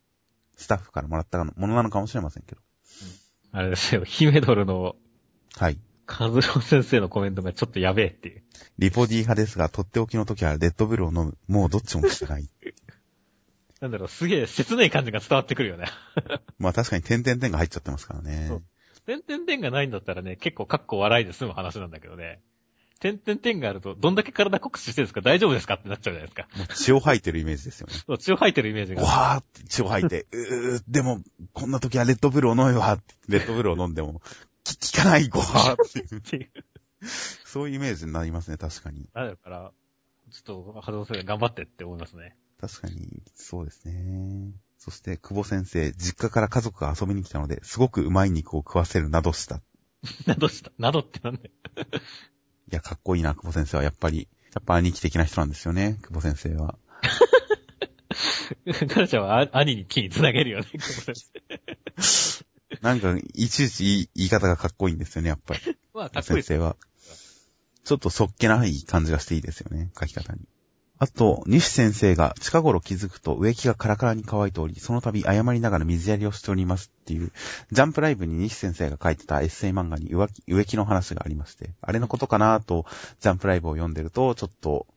[0.56, 2.62] スタッフからもらったものなのかもしれませんけど。
[3.52, 4.96] あれですよ、ヒメドルの
[5.58, 5.78] はい。
[6.16, 8.44] カズロー先生のコメントがちょっとやべえっていう。
[8.78, 11.38] リポディ派ですが、とっておきの時はレッドブルを飲む。
[11.48, 12.48] もうどっちも聞かない。
[13.82, 15.88] なんだろう、すげえ切ない感じが伝わってくるよね。
[16.60, 18.64] まあ確かに点々点が入っちゃってますからねそう。
[19.08, 22.42] 点々点がないんだったらね、結構カッコ笑いで済む話なんだけどね。
[23.00, 26.76] 点々点があると、どんだけ体酷使してるんですか大丈夫ですかってなっちゃうじゃないですか。
[26.76, 27.94] 血を吐いてるイメージですよね。
[28.06, 29.02] そう、血を吐いてるイメージが。
[29.02, 34.22] わーって血を吐いて、うー、でも、こんな時はレッドブルを飲めば、レッドブルを飲んでも、
[34.64, 36.52] き効かない、ごわーっていう。
[37.46, 39.10] そういうイメージになりますね、確かに。
[39.14, 39.72] だから、
[40.32, 42.38] ちょっと、波動先生頑張ってって思いますね。
[42.60, 44.52] 確かに、そうですね。
[44.78, 49.58] そして、久保先生、実家から家族が遊びに来たので、すごくうまい肉を食わせるなどした。
[49.58, 49.62] い
[50.28, 50.72] などした？
[50.78, 51.50] などってなんだよ。
[52.74, 53.84] や、かっこいいな、久保先生は。
[53.84, 56.78] やっぱり、やっぱ兄貴的な人なんですよね、久保先生は。
[58.90, 60.66] カルちゃんはあ兄に木に繋げるよね。
[62.84, 65.62] なんか、いちいち言い方がかっこいいんですよね、やっぱり。
[65.96, 66.44] まあ、かっこいい。
[66.44, 66.76] 先生は。
[67.86, 70.42] ちょっとそっけない感じがしていいですよね、書き方に。
[71.00, 77.32] あと、西先生が近頃気づくと植木がカラカラに乾いており、その度謝りながら水やりをしておりますっていう、
[77.72, 82.86] ジャンプライブに西先生が書いてたエッセイ漫画に植木植木の話がありまして、あれのことかなと、
[83.22, 84.88] ジャンプライブを読んでると、ちょっと、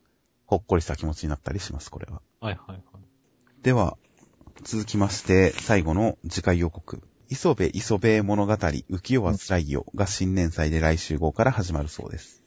[0.47, 2.21] ほっこりした気持ちになったりします、これは。
[2.41, 2.83] はいはいはい。
[3.63, 3.97] では、
[4.63, 7.03] 続きまして、最後の次回予告。
[7.29, 12.43] 磯部磯部物語、浮世は辛いよが新年祭で来週号から始まるそうです。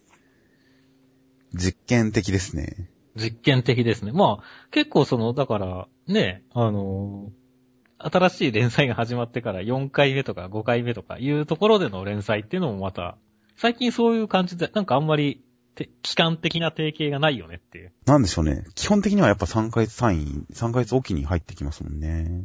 [1.53, 2.89] 実験的ですね。
[3.15, 4.11] 実験的ですね。
[4.11, 7.39] まあ、結構その、だから、ね、あのー
[8.01, 13.17] 新しい連載が始まってから4回目とか5回目とかいうところでの連載っていうのもまた、
[13.57, 15.43] 最近そういう感じで、なんかあんまり、
[15.75, 17.93] て期間的な提携がないよねっていう。
[18.05, 18.63] なんでしょうね。
[18.75, 22.43] 基本的にはやっぱ3ヶ月単位、3ヶ月おきに入ってきますもんね。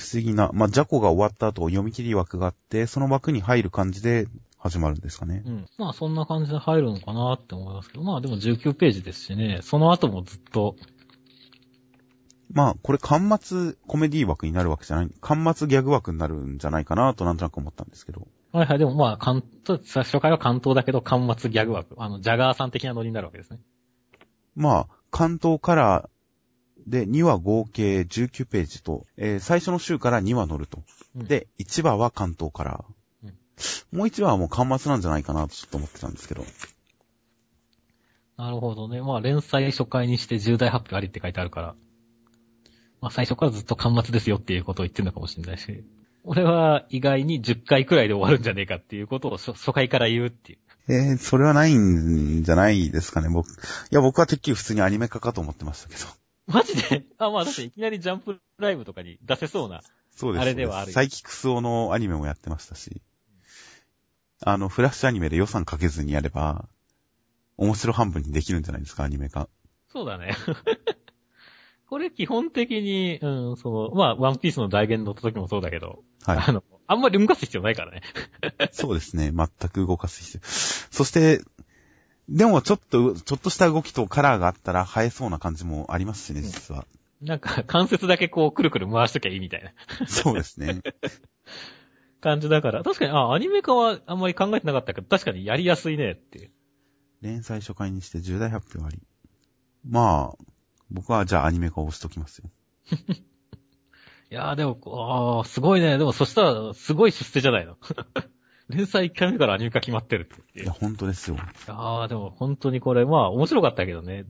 [0.00, 0.50] 不思議な。
[0.54, 4.26] まあ、ジャコが終わった後、読み切り枠があって、その枠に入る感じで
[4.56, 5.42] 始まるんですかね。
[5.44, 5.66] うん。
[5.76, 10.76] まあそんな感じで入るのかなって思いますけど、まあでも19ページですしね、その後もずっと、
[12.52, 18.26] まあ、これ、端末コメディ枠になるわけじゃない、端末ギャグ枠になるんじゃないかなとなんとなく思ったんですけど。
[18.52, 21.94] はいはい、でもまあ、関東、初回は関東だけど、端末ギャグ枠。
[21.98, 23.60] あの、ジャガーさん的なノリになるわけですね。
[24.56, 26.19] まあ、関東カラー
[26.86, 30.82] で2話合計19ページと、えー最初の週から2話乗ると。
[31.16, 33.00] うん、で、1話は関東カラー。
[33.96, 36.44] もう1話はもう端末なんじゃないかなとちょっと思ってたんですけど。
[38.36, 39.02] なるほどね。
[39.02, 41.74] まあ、連載初回にして重大発表ありって書いてあるから。
[43.00, 45.84] まあ、最初からずっと端末ですよっていうことを言ってるのかもしれないし。
[46.24, 50.58] 俺は意外に10回くらいで終わるんじゃねえかっていうことを初初回から言うっていう。
[50.88, 53.48] えー、それはないんじゃないですかね、僕。
[53.50, 53.54] い
[53.90, 56.00] や、僕はてっきり普通にアニメ化かと思ってましたけど。
[56.52, 57.04] マジで？
[57.18, 59.82] あ、まあ、だっていきなりジャンプライブとかに出せそうな。
[60.16, 60.42] そうです。
[60.42, 63.00] あれではあるよサイキクスオのアニメもやってましたし。
[64.42, 66.68] あの、フラッシュアニメで予算かけずにやれば、
[67.56, 69.48] 面白半分にできるんじゃないですか、アニメ化。
[69.92, 70.34] そうだね。
[71.88, 76.38] これ基本的に、うん、その、まあ、ワンピースの大言乗った時もそうだけど、はい。
[76.38, 78.02] あの、あんまり動かす必要ないからね。
[78.72, 79.32] そうですね。
[79.32, 80.42] 全く動かす必要。
[80.44, 81.42] そして、
[82.30, 86.86] でもちょっと、ちょっとした動きとカラーがあったら映えそうな感じもありますしね、実は。
[87.20, 90.80] なんか、関節だけこう、くるくる回しときゃいいみたいなそうですね。
[92.20, 96.50] 感じだから、確かに、あ、アニメ化はあんまり考えてなかったけど、確かにやりやすいねっていう。
[97.20, 99.02] 連載初回にして重大発表あり。
[99.86, 100.44] まあ、
[100.90, 102.50] 僕はじゃあアニメ化を押しときますよ。
[104.30, 105.98] いやーでも、あーすごいね。
[105.98, 107.76] でもそしたら、すごい出世じゃないの？
[108.70, 111.36] 連載1回目からアニメ化決まってるっていや、本当ですよ。
[111.68, 114.24] ああ、でも本当にこれ、まあ面白かったけどね。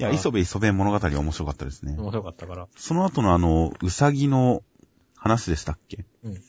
[0.00, 1.96] いや、あ磯部磯部物語は面白かったですね。
[1.98, 2.68] 面白かったから。
[2.76, 4.62] その後のあの、うさぎの
[5.16, 6.04] 話でしたっけ？
[6.22, 6.42] うん。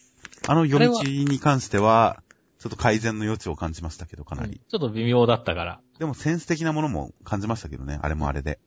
[0.47, 2.22] あの読み切りに関しては、
[2.60, 4.62] ちょっと改善の余地を感じましたけど、かなり。
[4.68, 5.82] ちょっと微妙だったから。
[5.97, 8.60] でもセンス的なものも感じましたけどね、あれもあれで。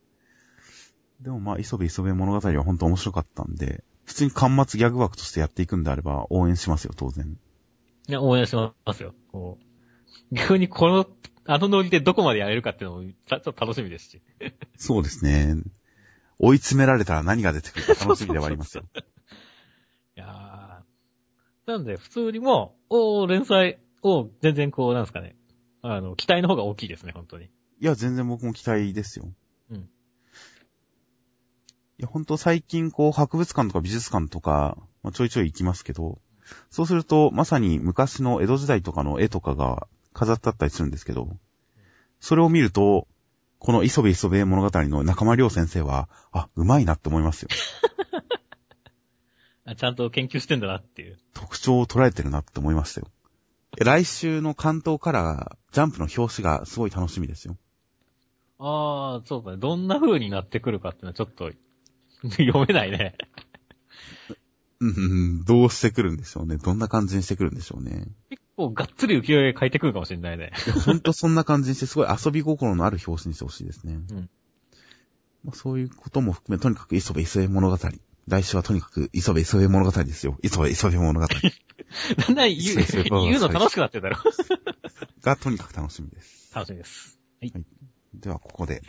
[1.20, 7.38] でもまあ、磯部磯部物語は本当面白かったんで、普通に端末ギャグ枠としてやっていくんであれば応援しますよ、当然。
[8.08, 9.14] いや、応援しますよ。
[9.30, 10.34] こう。
[10.34, 11.06] 逆にこの、
[11.44, 14.22] あのノリでどこまでやれるかっていうのも、ちょっと楽しみですし。
[14.76, 15.56] そうですね。
[16.38, 18.84] 追い詰められたら何が出てくるか楽しみではありますよ。
[20.16, 25.36] いやーなんで、普通にもう、おー、連載、おー、全然こう、なんですかね。
[25.82, 27.44] あの、期待の方が大きいですね、本当に。
[27.44, 27.48] い
[27.80, 29.32] や、全然僕も期待ですよ。
[32.02, 36.18] や、本当最近こう、博物館とか美術館とか、まあ、ちょいちょい行きますけど、
[36.70, 41.36] そうすると、まさに昔の江戸時代とかの絵とかが飾ってあったりするんですけど、
[42.20, 43.06] それを見ると、
[43.58, 47.48] この磯部磯部物語の中間良先生は、あ、うまいなって思いますよ。
[49.64, 51.18] あちゃんと研究してんだなっていう。
[51.34, 53.08] 特徴を捉えてるなって思いましたよ。
[53.78, 57.56] 来週の関東からジャンプの表紙がすごい楽しみですよ。
[58.58, 59.56] ああ、そうだね。
[59.58, 61.52] どんな風になってくるかっていうのはちょっと、
[62.30, 63.16] 読めないね。
[65.46, 66.56] どうしてくるんでしょうね。
[66.56, 68.08] どんな感じにしてくるんでしょうね。
[68.30, 70.52] 結構がっつり浮世絵変えてくるかもしれないね。
[70.84, 73.94] ほんとそんな感じにして、すごい遊び心のある表紙にしてほしいですね。
[73.94, 74.30] うん
[75.44, 77.78] まあ、そういうことも含め、とにかく磯部磯部物語。
[78.28, 80.38] 来週はとにかく磯部磯部物語ですよ。
[80.42, 84.18] 磯部磯部物語 だんだん言う言うの楽しくなってるだろ。
[85.22, 86.54] がとにかく楽しみです。
[86.54, 87.18] 楽しみです。
[87.40, 87.52] はい。
[88.14, 88.82] では、ここで